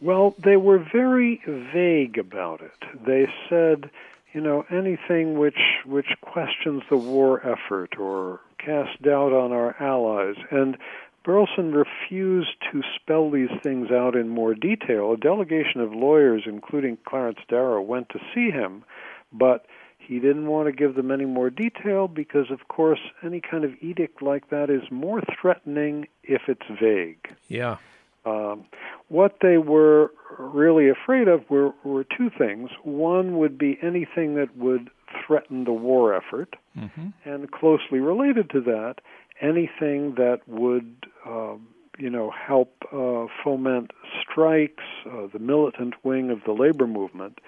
Well, 0.00 0.34
they 0.44 0.56
were 0.56 0.78
very 0.92 1.40
vague 1.46 2.18
about 2.18 2.60
it. 2.60 3.06
They 3.06 3.26
said 3.48 3.90
you 4.36 4.42
know 4.42 4.66
anything 4.70 5.38
which 5.38 5.58
which 5.86 6.08
questions 6.20 6.82
the 6.90 6.96
war 6.96 7.40
effort 7.40 7.98
or 7.98 8.40
casts 8.58 8.94
doubt 9.02 9.32
on 9.32 9.50
our 9.50 9.74
allies 9.80 10.36
and 10.50 10.76
Burleson 11.24 11.72
refused 11.72 12.54
to 12.70 12.82
spell 12.94 13.30
these 13.30 13.50
things 13.60 13.90
out 13.90 14.14
in 14.14 14.28
more 14.28 14.54
detail. 14.54 15.10
A 15.10 15.16
delegation 15.16 15.80
of 15.80 15.92
lawyers, 15.92 16.44
including 16.46 16.98
Clarence 17.04 17.40
Darrow, 17.48 17.82
went 17.82 18.10
to 18.10 18.20
see 18.32 18.52
him, 18.52 18.84
but 19.32 19.66
he 19.98 20.20
didn't 20.20 20.46
want 20.46 20.66
to 20.68 20.72
give 20.72 20.94
them 20.94 21.10
any 21.10 21.24
more 21.24 21.50
detail 21.50 22.06
because, 22.06 22.52
of 22.52 22.68
course, 22.68 23.00
any 23.24 23.40
kind 23.40 23.64
of 23.64 23.72
edict 23.80 24.22
like 24.22 24.50
that 24.50 24.70
is 24.70 24.82
more 24.88 25.20
threatening 25.40 26.06
if 26.22 26.42
it's 26.46 26.80
vague. 26.80 27.26
Yeah. 27.48 27.78
Um, 28.26 28.66
what 29.08 29.36
they 29.40 29.56
were 29.56 30.10
really 30.38 30.88
afraid 30.88 31.28
of 31.28 31.48
were, 31.48 31.72
were 31.84 32.04
two 32.04 32.30
things. 32.36 32.70
One 32.82 33.38
would 33.38 33.56
be 33.56 33.78
anything 33.82 34.34
that 34.34 34.56
would 34.56 34.90
threaten 35.26 35.64
the 35.64 35.72
war 35.72 36.14
effort, 36.14 36.56
mm-hmm. 36.76 37.08
and 37.24 37.50
closely 37.50 38.00
related 38.00 38.50
to 38.50 38.60
that, 38.62 38.96
anything 39.40 40.16
that 40.16 40.40
would, 40.46 41.06
uh, 41.26 41.54
you 41.98 42.10
know, 42.10 42.30
help 42.30 42.74
uh, 42.92 43.26
foment 43.42 43.92
strikes, 44.20 44.84
uh, 45.06 45.28
the 45.32 45.38
militant 45.38 45.94
wing 46.02 46.30
of 46.30 46.40
the 46.44 46.52
labor 46.52 46.86
movement. 46.86 47.38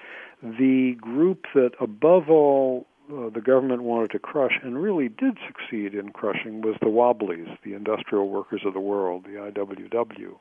The 0.43 0.95
group 1.01 1.47
that, 1.55 1.73
above 1.81 2.31
all, 2.31 2.87
uh, 3.11 3.31
the 3.31 3.41
government 3.41 3.83
wanted 3.83 4.11
to 4.11 4.19
crush 4.19 4.59
and 4.63 4.83
really 4.83 5.09
did 5.09 5.39
succeed 5.47 5.95
in 5.95 6.11
crushing 6.11 6.61
was 6.61 6.77
the 6.81 6.89
Wobblies, 6.89 7.49
the 7.65 7.75
Industrial 7.75 8.29
Workers 8.29 8.63
of 8.65 8.75
the 8.75 8.81
World, 8.81 9.25
the 9.25 9.39
IWW. 9.39 10.35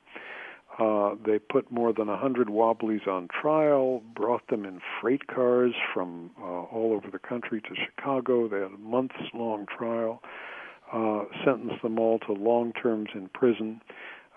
Uh, 0.79 1.15
they 1.25 1.39
put 1.39 1.71
more 1.71 1.91
than 1.91 2.07
a 2.07 2.17
hundred 2.17 2.49
Wobblies 2.49 3.07
on 3.07 3.27
trial, 3.29 4.03
brought 4.15 4.47
them 4.47 4.63
in 4.63 4.79
freight 5.01 5.25
cars 5.27 5.73
from 5.93 6.29
uh, 6.39 6.43
all 6.43 6.93
over 6.93 7.09
the 7.09 7.19
country 7.19 7.61
to 7.61 7.69
Chicago. 7.75 8.47
They 8.47 8.57
had 8.57 8.73
a 8.73 8.77
months 8.77 9.15
long 9.33 9.65
trial, 9.65 10.21
uh, 10.93 11.23
sentenced 11.43 11.81
them 11.81 11.97
all 11.97 12.19
to 12.19 12.33
long 12.33 12.73
terms 12.73 13.09
in 13.15 13.27
prison, 13.29 13.81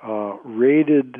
uh, 0.02 0.36
raided 0.44 1.16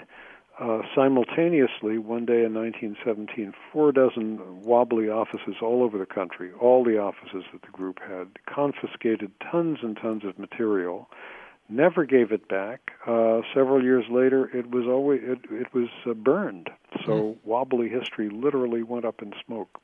uh, 0.61 0.83
simultaneously 0.95 1.97
one 1.97 2.27
day 2.27 2.45
in 2.45 2.53
1917 2.55 3.53
four 3.73 3.93
dozen 3.93 4.39
wobbly 4.63 5.09
offices 5.09 5.57
all 5.63 5.83
over 5.83 5.97
the 5.97 6.07
country, 6.07 6.53
all 6.61 6.85
the 6.85 6.99
offices 6.99 7.45
that 7.53 7.63
the 7.63 7.69
group 7.69 7.99
had, 8.07 8.29
confiscated 8.47 9.31
tons 9.51 9.79
and 9.83 9.97
tons 9.97 10.23
of 10.25 10.39
material, 10.39 11.09
never 11.71 12.05
gave 12.05 12.31
it 12.31 12.49
back. 12.49 12.93
Uh, 13.07 13.41
several 13.55 13.83
years 13.83 14.05
later, 14.11 14.55
it 14.57 14.71
was 14.71 14.87
always 14.87 15.21
it, 15.23 15.39
it 15.51 15.73
was 15.73 15.89
uh, 16.07 16.13
burned. 16.13 16.69
So 17.07 17.13
mm. 17.13 17.37
wobbly 17.45 17.89
history 17.89 18.29
literally 18.29 18.83
went 18.83 19.05
up 19.05 19.23
in 19.23 19.33
smoke. 19.47 19.81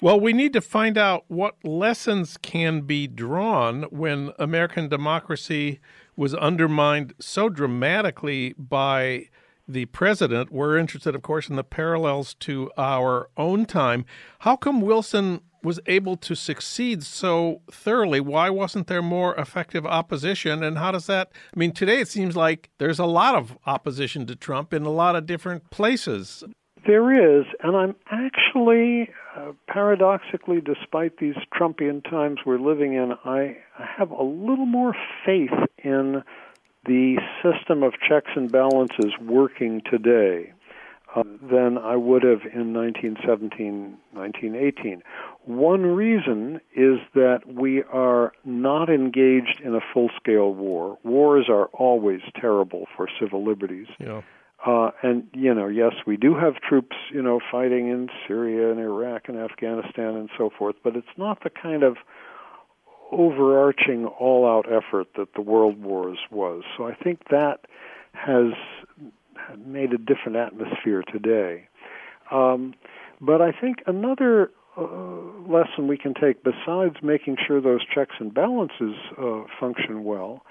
Well, 0.00 0.18
we 0.18 0.32
need 0.32 0.52
to 0.54 0.60
find 0.60 0.98
out 0.98 1.24
what 1.28 1.56
lessons 1.64 2.36
can 2.36 2.82
be 2.82 3.06
drawn 3.06 3.84
when 3.84 4.32
American 4.38 4.88
democracy 4.88 5.80
was 6.16 6.34
undermined 6.34 7.14
so 7.18 7.48
dramatically 7.48 8.54
by 8.58 9.28
the 9.68 9.86
president. 9.86 10.50
We're 10.50 10.76
interested, 10.76 11.14
of 11.14 11.22
course, 11.22 11.48
in 11.48 11.56
the 11.56 11.64
parallels 11.64 12.34
to 12.40 12.70
our 12.76 13.30
own 13.36 13.64
time. 13.64 14.04
How 14.40 14.56
come 14.56 14.80
Wilson 14.80 15.40
was 15.62 15.78
able 15.86 16.16
to 16.16 16.34
succeed 16.34 17.04
so 17.04 17.62
thoroughly? 17.70 18.20
Why 18.20 18.50
wasn't 18.50 18.88
there 18.88 19.02
more 19.02 19.34
effective 19.36 19.86
opposition? 19.86 20.62
And 20.62 20.78
how 20.78 20.90
does 20.90 21.06
that? 21.06 21.30
I 21.54 21.58
mean, 21.58 21.72
today 21.72 22.00
it 22.00 22.08
seems 22.08 22.36
like 22.36 22.70
there's 22.78 22.98
a 22.98 23.06
lot 23.06 23.36
of 23.36 23.56
opposition 23.64 24.26
to 24.26 24.36
Trump 24.36 24.74
in 24.74 24.82
a 24.82 24.90
lot 24.90 25.14
of 25.14 25.26
different 25.26 25.70
places. 25.70 26.42
There 26.84 27.38
is, 27.38 27.46
and 27.62 27.76
I'm 27.76 27.94
actually, 28.10 29.08
uh, 29.36 29.52
paradoxically, 29.66 30.60
despite 30.60 31.18
these 31.18 31.36
Trumpian 31.58 32.02
times 32.08 32.40
we're 32.44 32.58
living 32.58 32.94
in, 32.94 33.12
I 33.24 33.58
have 33.76 34.10
a 34.10 34.22
little 34.22 34.66
more 34.66 34.94
faith 35.24 35.50
in 35.82 36.22
the 36.84 37.16
system 37.42 37.82
of 37.82 37.94
checks 38.06 38.30
and 38.34 38.50
balances 38.50 39.12
working 39.20 39.82
today. 39.90 40.52
uh, 41.14 41.22
than 41.50 41.78
I 41.78 41.96
would 41.96 42.22
have 42.22 42.40
in 42.52 42.72
1917, 42.72 43.98
1918. 44.12 45.02
One 45.44 45.82
reason 45.82 46.60
is 46.74 46.98
that 47.14 47.40
we 47.46 47.82
are 47.82 48.32
not 48.44 48.88
engaged 48.88 49.60
in 49.62 49.74
a 49.74 49.80
full 49.92 50.10
scale 50.16 50.54
war. 50.54 50.98
Wars 51.04 51.46
are 51.48 51.66
always 51.66 52.20
terrible 52.40 52.86
for 52.96 53.08
civil 53.20 53.44
liberties. 53.44 53.88
Yeah. 53.98 54.22
Uh, 54.64 54.90
and 55.02 55.26
you 55.32 55.52
know, 55.52 55.66
yes, 55.66 55.92
we 56.06 56.16
do 56.16 56.34
have 56.36 56.54
troops, 56.56 56.96
you 57.12 57.20
know, 57.20 57.40
fighting 57.50 57.88
in 57.88 58.08
Syria 58.26 58.70
and 58.70 58.78
Iraq 58.78 59.28
and 59.28 59.36
Afghanistan 59.36 60.14
and 60.14 60.30
so 60.38 60.50
forth, 60.56 60.76
but 60.84 60.96
it's 60.96 61.06
not 61.16 61.42
the 61.42 61.50
kind 61.50 61.82
of 61.82 61.96
overarching 63.10 64.06
all-out 64.06 64.66
effort 64.72 65.06
that 65.16 65.34
the 65.34 65.42
world 65.42 65.82
wars 65.82 66.18
was. 66.30 66.62
So 66.76 66.86
I 66.86 66.94
think 66.94 67.28
that 67.30 67.66
has 68.14 68.52
made 69.66 69.92
a 69.92 69.98
different 69.98 70.36
atmosphere 70.36 71.02
today. 71.12 71.68
Um, 72.30 72.74
but 73.20 73.42
I 73.42 73.52
think 73.52 73.82
another 73.86 74.50
uh, 74.76 74.82
lesson 75.46 75.86
we 75.88 75.98
can 75.98 76.14
take, 76.14 76.42
besides 76.42 76.96
making 77.02 77.36
sure 77.46 77.60
those 77.60 77.84
checks 77.84 78.14
and 78.18 78.32
balances 78.32 78.94
uh, 79.18 79.42
function 79.60 80.04
well, 80.04 80.42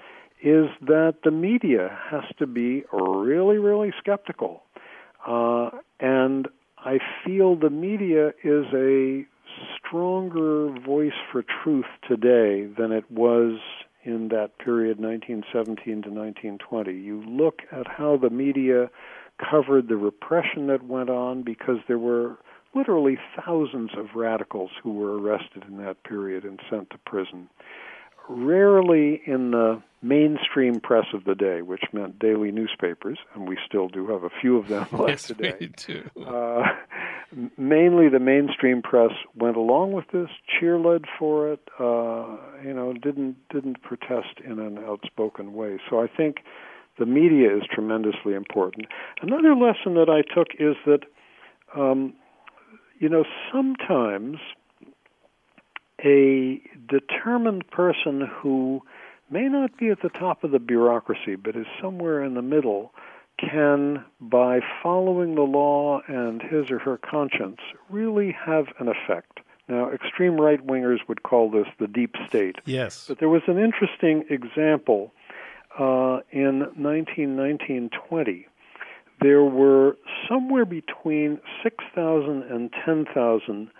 is 0.42 0.66
that 0.80 1.18
the 1.24 1.30
media 1.30 1.96
has 2.10 2.24
to 2.38 2.46
be 2.46 2.84
really, 2.92 3.58
really 3.58 3.92
skeptical. 3.98 4.62
Uh, 5.26 5.70
and 6.00 6.48
I 6.78 6.98
feel 7.24 7.54
the 7.54 7.70
media 7.70 8.32
is 8.42 8.66
a 8.74 9.24
stronger 9.78 10.68
voice 10.80 11.12
for 11.30 11.44
truth 11.62 11.86
today 12.08 12.66
than 12.66 12.90
it 12.90 13.08
was 13.10 13.60
in 14.04 14.28
that 14.28 14.58
period 14.58 14.98
1917 14.98 16.02
to 16.02 16.10
1920. 16.10 16.92
You 16.92 17.22
look 17.24 17.60
at 17.70 17.86
how 17.86 18.16
the 18.16 18.30
media 18.30 18.90
covered 19.38 19.88
the 19.88 19.96
repression 19.96 20.66
that 20.66 20.84
went 20.84 21.08
on 21.10 21.42
because 21.42 21.78
there 21.86 21.98
were 21.98 22.36
literally 22.74 23.18
thousands 23.44 23.90
of 23.96 24.06
radicals 24.16 24.70
who 24.82 24.92
were 24.92 25.18
arrested 25.18 25.64
in 25.68 25.76
that 25.78 26.02
period 26.04 26.44
and 26.44 26.58
sent 26.70 26.90
to 26.90 26.98
prison. 27.06 27.48
Rarely 28.28 29.20
in 29.26 29.50
the 29.50 29.82
mainstream 30.02 30.80
press 30.80 31.06
of 31.14 31.24
the 31.24 31.34
day, 31.34 31.62
which 31.62 31.82
meant 31.92 32.18
daily 32.18 32.50
newspapers, 32.50 33.18
and 33.34 33.48
we 33.48 33.56
still 33.66 33.88
do 33.88 34.08
have 34.08 34.24
a 34.24 34.30
few 34.40 34.56
of 34.56 34.68
them 34.68 34.86
left 34.92 35.08
yes, 35.08 35.22
today. 35.24 35.54
We 35.60 35.66
do. 35.68 36.10
Uh, 36.20 36.62
mainly 37.56 38.08
the 38.08 38.18
mainstream 38.18 38.82
press 38.82 39.12
went 39.36 39.56
along 39.56 39.92
with 39.92 40.06
this, 40.12 40.28
cheerled 40.58 41.06
for 41.18 41.52
it, 41.52 41.60
uh, 41.78 42.36
you 42.64 42.74
know, 42.74 42.92
didn't 42.92 43.36
didn't 43.48 43.80
protest 43.82 44.40
in 44.44 44.58
an 44.58 44.78
outspoken 44.78 45.54
way. 45.54 45.78
So 45.88 46.00
I 46.02 46.08
think 46.08 46.38
the 46.98 47.06
media 47.06 47.56
is 47.56 47.62
tremendously 47.72 48.34
important. 48.34 48.86
Another 49.22 49.54
lesson 49.54 49.94
that 49.94 50.08
I 50.08 50.22
took 50.34 50.48
is 50.58 50.76
that, 50.86 51.04
um, 51.76 52.14
you 52.98 53.08
know, 53.08 53.24
sometimes 53.52 54.38
a 56.04 56.60
determined 56.88 57.68
person 57.70 58.28
who 58.40 58.82
may 59.30 59.48
not 59.48 59.76
be 59.78 59.88
at 59.88 60.02
the 60.02 60.08
top 60.10 60.44
of 60.44 60.50
the 60.50 60.58
bureaucracy, 60.58 61.36
but 61.36 61.56
is 61.56 61.66
somewhere 61.80 62.22
in 62.22 62.34
the 62.34 62.42
middle, 62.42 62.92
can, 63.38 64.04
by 64.20 64.60
following 64.82 65.34
the 65.34 65.42
law 65.42 66.00
and 66.06 66.42
his 66.42 66.70
or 66.70 66.78
her 66.78 66.98
conscience, 66.98 67.58
really 67.88 68.36
have 68.44 68.66
an 68.78 68.88
effect. 68.88 69.40
Now, 69.68 69.90
extreme 69.90 70.40
right 70.40 70.64
wingers 70.64 70.98
would 71.08 71.22
call 71.22 71.50
this 71.50 71.66
the 71.78 71.86
deep 71.86 72.14
state. 72.28 72.56
Yes. 72.66 73.06
But 73.08 73.20
there 73.20 73.28
was 73.28 73.42
an 73.46 73.58
interesting 73.58 74.24
example 74.28 75.12
uh, 75.78 76.20
in 76.30 76.60
1919 76.76 77.90
20. 78.08 78.46
There 79.20 79.44
were 79.44 79.96
somewhere 80.28 80.64
between 80.64 81.40
6,000 81.62 82.42
and 82.42 82.70
10,000 82.84 83.70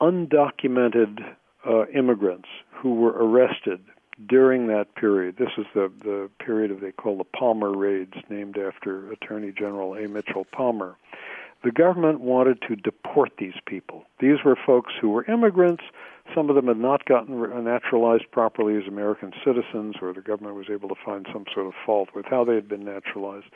undocumented 0.00 1.18
uh, 1.68 1.86
immigrants 1.88 2.48
who 2.70 2.94
were 2.94 3.12
arrested 3.12 3.80
during 4.26 4.66
that 4.66 4.94
period. 4.94 5.36
This 5.38 5.50
is 5.56 5.66
the, 5.74 5.90
the 6.02 6.30
period 6.44 6.70
of 6.70 6.80
they 6.80 6.92
call 6.92 7.16
the 7.16 7.24
Palmer 7.24 7.72
raids, 7.72 8.14
named 8.28 8.58
after 8.58 9.10
Attorney 9.12 9.52
General 9.52 9.94
A. 9.94 10.08
Mitchell 10.08 10.46
Palmer. 10.52 10.96
The 11.62 11.70
government 11.70 12.20
wanted 12.20 12.62
to 12.68 12.76
deport 12.76 13.32
these 13.38 13.54
people. 13.66 14.04
These 14.18 14.38
were 14.44 14.56
folks 14.56 14.94
who 14.98 15.10
were 15.10 15.24
immigrants. 15.26 15.82
Some 16.34 16.48
of 16.48 16.56
them 16.56 16.68
had 16.68 16.78
not 16.78 17.04
gotten 17.04 17.38
naturalized 17.64 18.30
properly 18.30 18.76
as 18.76 18.86
American 18.86 19.32
citizens, 19.44 19.96
or 20.00 20.14
the 20.14 20.22
government 20.22 20.56
was 20.56 20.70
able 20.70 20.88
to 20.88 20.94
find 21.04 21.26
some 21.32 21.44
sort 21.52 21.66
of 21.66 21.74
fault 21.84 22.10
with 22.14 22.24
how 22.24 22.44
they 22.44 22.54
had 22.54 22.68
been 22.68 22.84
naturalized. 22.84 23.46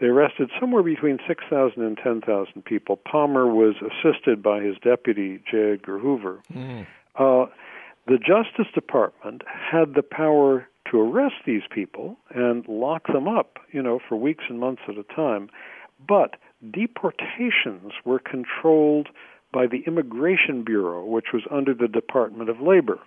They 0.00 0.06
arrested 0.06 0.50
somewhere 0.60 0.84
between 0.84 1.18
6,000 1.26 1.82
and 1.82 1.98
10,000 1.98 2.64
people. 2.64 2.96
Palmer 2.96 3.48
was 3.48 3.74
assisted 3.80 4.40
by 4.40 4.60
his 4.60 4.76
deputy, 4.78 5.40
J. 5.50 5.72
Edgar 5.72 5.98
Hoover. 5.98 6.40
Mm. 6.52 6.86
Uh, 7.18 7.46
the 8.06 8.18
Justice 8.18 8.72
Department 8.74 9.42
had 9.46 9.94
the 9.94 10.02
power 10.02 10.66
to 10.90 11.00
arrest 11.00 11.34
these 11.46 11.62
people 11.70 12.16
and 12.34 12.66
lock 12.68 13.06
them 13.12 13.28
up, 13.28 13.58
you 13.72 13.82
know, 13.82 14.00
for 14.08 14.16
weeks 14.16 14.44
and 14.48 14.58
months 14.58 14.82
at 14.88 14.96
a 14.96 15.02
time. 15.14 15.50
But 16.06 16.36
deportations 16.72 17.92
were 18.04 18.18
controlled 18.18 19.08
by 19.52 19.66
the 19.66 19.82
Immigration 19.86 20.62
Bureau, 20.64 21.04
which 21.04 21.26
was 21.32 21.42
under 21.50 21.74
the 21.74 21.88
Department 21.88 22.48
of 22.48 22.60
Labor. 22.60 22.98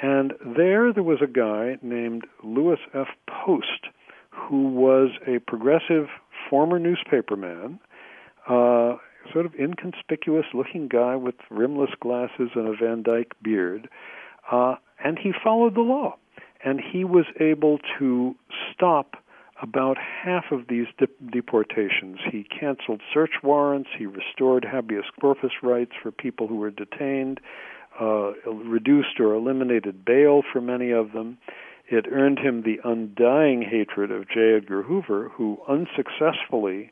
And 0.00 0.32
there, 0.44 0.92
there 0.92 1.02
was 1.02 1.20
a 1.22 1.26
guy 1.26 1.78
named 1.82 2.24
Lewis 2.42 2.80
F. 2.94 3.08
Post, 3.28 3.86
who 4.30 4.68
was 4.68 5.10
a 5.26 5.38
progressive 5.40 6.08
former 6.48 6.78
newspaperman, 6.78 7.78
uh, 8.48 8.96
sort 9.32 9.46
of 9.46 9.54
inconspicuous 9.54 10.46
looking 10.54 10.88
guy 10.88 11.16
with 11.16 11.34
rimless 11.50 11.90
glasses 12.00 12.50
and 12.54 12.68
a 12.68 12.76
Van 12.76 13.02
Dyke 13.02 13.32
beard. 13.42 13.88
Uh, 14.50 14.76
and 15.02 15.18
he 15.18 15.32
followed 15.42 15.74
the 15.74 15.80
law. 15.80 16.16
And 16.64 16.80
he 16.80 17.04
was 17.04 17.24
able 17.40 17.78
to 17.98 18.34
stop 18.72 19.16
about 19.60 19.96
half 19.98 20.46
of 20.50 20.66
these 20.68 20.86
de- 20.98 21.06
deportations. 21.30 22.18
He 22.30 22.44
canceled 22.44 23.00
search 23.14 23.42
warrants, 23.42 23.90
he 23.96 24.06
restored 24.06 24.64
habeas 24.64 25.04
corpus 25.20 25.52
rights 25.62 25.92
for 26.02 26.10
people 26.10 26.48
who 26.48 26.56
were 26.56 26.70
detained, 26.70 27.40
uh, 28.00 28.32
reduced 28.46 29.20
or 29.20 29.34
eliminated 29.34 30.04
bail 30.04 30.42
for 30.52 30.60
many 30.60 30.90
of 30.90 31.12
them. 31.12 31.38
It 31.88 32.06
earned 32.10 32.38
him 32.38 32.62
the 32.62 32.80
undying 32.84 33.62
hatred 33.62 34.10
of 34.10 34.28
J. 34.28 34.54
Edgar 34.56 34.82
Hoover, 34.82 35.28
who 35.28 35.58
unsuccessfully 35.68 36.90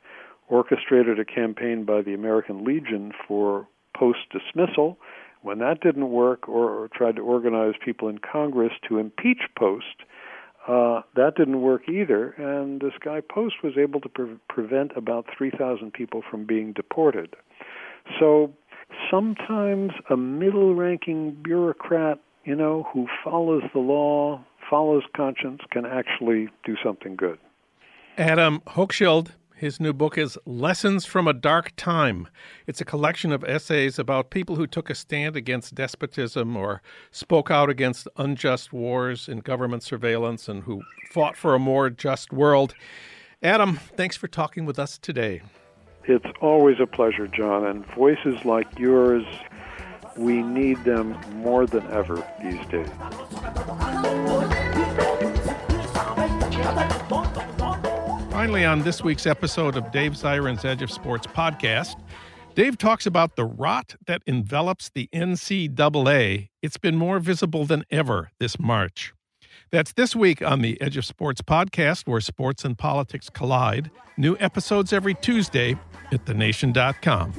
orchestrated 0.51 1.19
a 1.19 1.25
campaign 1.25 1.85
by 1.85 2.03
the 2.03 2.13
American 2.13 2.65
Legion 2.65 3.13
for 3.27 3.67
post 3.97 4.19
dismissal. 4.31 4.99
When 5.43 5.59
that 5.61 5.81
didn't 5.81 6.11
work, 6.11 6.49
or, 6.49 6.71
or, 6.71 6.89
tried 6.89 7.17
to 7.17 7.23
organize 7.23 7.75
people 7.83 8.09
in 8.09 8.19
Congress 8.19 8.73
to 8.89 8.99
impeach 8.99 9.41
Post, 9.59 10.05
uh, 10.69 11.01
that 11.17 11.37
didn't 11.37 11.63
work 11.63 11.89
either. 11.89 12.33
And 12.33 12.81
this 12.83 12.93
guy 13.03 13.23
Post 13.23 13.55
was 13.65 13.73
able 13.79 14.03
to 14.03 14.09
pre- 14.11 14.37
prevent 14.51 14.93
about 14.97 15.25
3,000 15.37 15.95
people 15.95 16.23
from 16.31 16.45
being 16.45 16.75
deported. 16.75 17.37
So 18.19 18.53
sometimes 19.11 19.93
a 20.11 20.17
middle 20.17 20.75
ranking 20.75 21.39
bureaucrat, 21.43 22.19
you 22.45 22.55
know, 22.55 22.87
who 22.93 23.07
follows 23.25 23.63
the 23.73 23.81
law, 23.81 24.45
follows 24.69 25.05
conscience, 25.17 25.63
can 25.71 25.87
actually 25.87 26.49
do 26.65 26.77
something 26.85 27.17
good. 27.17 27.39
Adam 28.19 28.61
Hochschild 28.67 29.31
his 29.61 29.79
new 29.79 29.93
book 29.93 30.17
is 30.17 30.39
Lessons 30.47 31.05
from 31.05 31.29
a 31.29 31.35
Dark 31.35 31.77
Time. 31.77 32.27
It's 32.67 32.81
a 32.81 32.85
collection 32.85 33.31
of 33.31 33.45
essays 33.45 33.99
about 33.99 34.31
people 34.31 34.57
who 34.57 34.67
took 34.67 34.89
a 34.89 34.95
stand 34.95 35.37
against 35.37 35.75
despotism 35.75 36.57
or 36.57 36.81
spoke 37.11 37.51
out 37.51 37.69
against 37.69 38.09
unjust 38.17 38.73
wars 38.73 39.29
and 39.29 39.45
government 39.45 39.83
surveillance 39.83 40.49
and 40.49 40.63
who 40.63 40.81
fought 41.11 41.37
for 41.37 41.55
a 41.55 41.59
more 41.59 41.91
just 41.91 42.33
world. 42.33 42.75
Adam, 43.43 43.77
thanks 43.77 44.17
for 44.17 44.29
talking 44.29 44.65
with 44.65 44.79
us 44.79 44.97
today. 44.97 45.43
It's 46.05 46.25
always 46.41 46.81
a 46.81 46.87
pleasure, 46.87 47.27
Jon, 47.27 47.67
and 47.67 47.85
voices 47.95 48.43
like 48.47 48.79
yours, 48.79 49.27
we 50.17 50.43
need 50.43 50.83
them 50.85 51.15
more 51.35 51.67
than 51.67 51.87
ever 51.89 52.17
these 52.43 52.67
days. 52.69 52.89
Finally, 58.41 58.65
on 58.65 58.83
this 58.83 59.05
week's 59.05 59.27
episode 59.27 59.77
of 59.77 59.93
Dave 59.93 60.13
Zirin's 60.13 60.65
Edge 60.65 60.81
of 60.81 60.91
Sports 60.91 61.27
podcast, 61.27 62.03
Dave 62.55 62.79
talks 62.79 63.05
about 63.05 63.37
the 63.37 63.45
rot 63.45 63.97
that 64.07 64.23
envelops 64.27 64.89
the 64.89 65.11
NCAA. 65.13 66.49
It's 66.63 66.79
been 66.79 66.97
more 66.97 67.19
visible 67.19 67.67
than 67.67 67.85
ever 67.91 68.31
this 68.41 68.59
March. 68.59 69.13
That's 69.71 69.93
this 69.93 70.17
week 70.17 70.41
on 70.41 70.63
the 70.63 70.81
Edge 70.81 70.97
of 70.97 71.05
Sports 71.05 71.43
podcast, 71.43 72.07
where 72.07 72.23
sports 72.23 72.65
and 72.65 72.79
politics 72.79 73.29
collide. 73.29 73.91
New 74.17 74.39
episodes 74.41 74.95
every 74.95 75.13
Tuesday 75.13 75.77
at 76.11 76.25
thenation.com. 76.25 77.35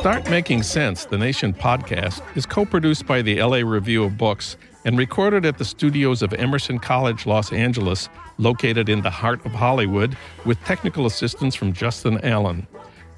Start 0.00 0.30
Making 0.30 0.62
Sense, 0.62 1.04
the 1.04 1.18
Nation 1.18 1.52
podcast, 1.52 2.22
is 2.34 2.46
co 2.46 2.64
produced 2.64 3.06
by 3.06 3.20
the 3.20 3.42
LA 3.42 3.58
Review 3.58 4.02
of 4.04 4.16
Books 4.16 4.56
and 4.86 4.96
recorded 4.96 5.44
at 5.44 5.58
the 5.58 5.64
studios 5.66 6.22
of 6.22 6.32
Emerson 6.32 6.78
College, 6.78 7.26
Los 7.26 7.52
Angeles, 7.52 8.08
located 8.38 8.88
in 8.88 9.02
the 9.02 9.10
heart 9.10 9.44
of 9.44 9.52
Hollywood, 9.52 10.16
with 10.46 10.58
technical 10.64 11.04
assistance 11.04 11.54
from 11.54 11.74
Justin 11.74 12.18
Allen. 12.24 12.66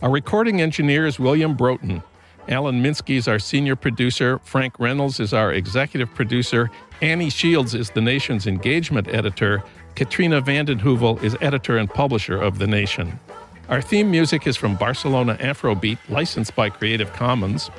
Our 0.03 0.11
recording 0.11 0.61
engineer 0.61 1.07
is 1.07 1.20
William 1.20 1.55
Broughton. 1.55 2.03
Alan 2.49 2.83
Minsky 2.83 3.14
is 3.14 3.28
our 3.28 3.39
senior 3.39 3.76
producer. 3.76 4.41
Frank 4.41 4.80
Reynolds 4.80 5.20
is 5.20 5.33
our 5.33 5.53
executive 5.53 6.12
producer. 6.12 6.68
Annie 7.01 7.30
Shields 7.30 7.76
is 7.76 7.91
the 7.91 8.01
nation's 8.01 8.49
engagement 8.49 9.07
editor. 9.07 9.62
Katrina 9.95 10.41
vanden 10.41 10.80
Heuvel 10.80 11.22
is 11.22 11.37
editor 11.41 11.76
and 11.76 11.89
publisher 11.89 12.43
of 12.43 12.59
The 12.59 12.66
Nation. 12.66 13.20
Our 13.68 13.80
theme 13.80 14.10
music 14.10 14.46
is 14.46 14.56
from 14.56 14.76
Barcelona 14.76 15.36
Afrobeat, 15.40 15.98
licensed 16.08 16.54
by 16.54 16.68
Creative 16.68 17.12
Commons. 17.12 17.70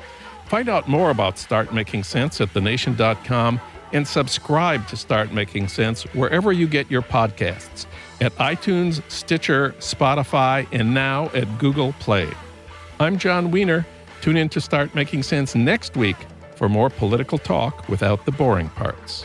Find 0.46 0.68
out 0.68 0.88
more 0.88 1.10
about 1.10 1.38
Start 1.38 1.72
Making 1.72 2.02
Sense 2.02 2.40
at 2.40 2.52
thenation.com 2.52 3.60
and 3.92 4.06
subscribe 4.06 4.88
to 4.88 4.96
Start 4.96 5.32
Making 5.32 5.68
Sense 5.68 6.02
wherever 6.14 6.52
you 6.52 6.66
get 6.66 6.90
your 6.90 7.02
podcasts 7.02 7.86
at 8.20 8.34
iTunes, 8.36 9.02
Stitcher, 9.10 9.74
Spotify, 9.78 10.66
and 10.72 10.94
now 10.94 11.26
at 11.34 11.58
Google 11.58 11.92
Play. 12.00 12.28
I'm 12.98 13.18
Jon 13.18 13.50
Wiener. 13.50 13.86
Tune 14.20 14.36
in 14.36 14.48
to 14.50 14.60
Start 14.60 14.94
Making 14.94 15.22
Sense 15.22 15.54
next 15.54 15.96
week 15.96 16.16
for 16.56 16.68
more 16.68 16.88
political 16.88 17.38
talk 17.38 17.88
without 17.88 18.24
the 18.24 18.32
boring 18.32 18.68
parts. 18.70 19.24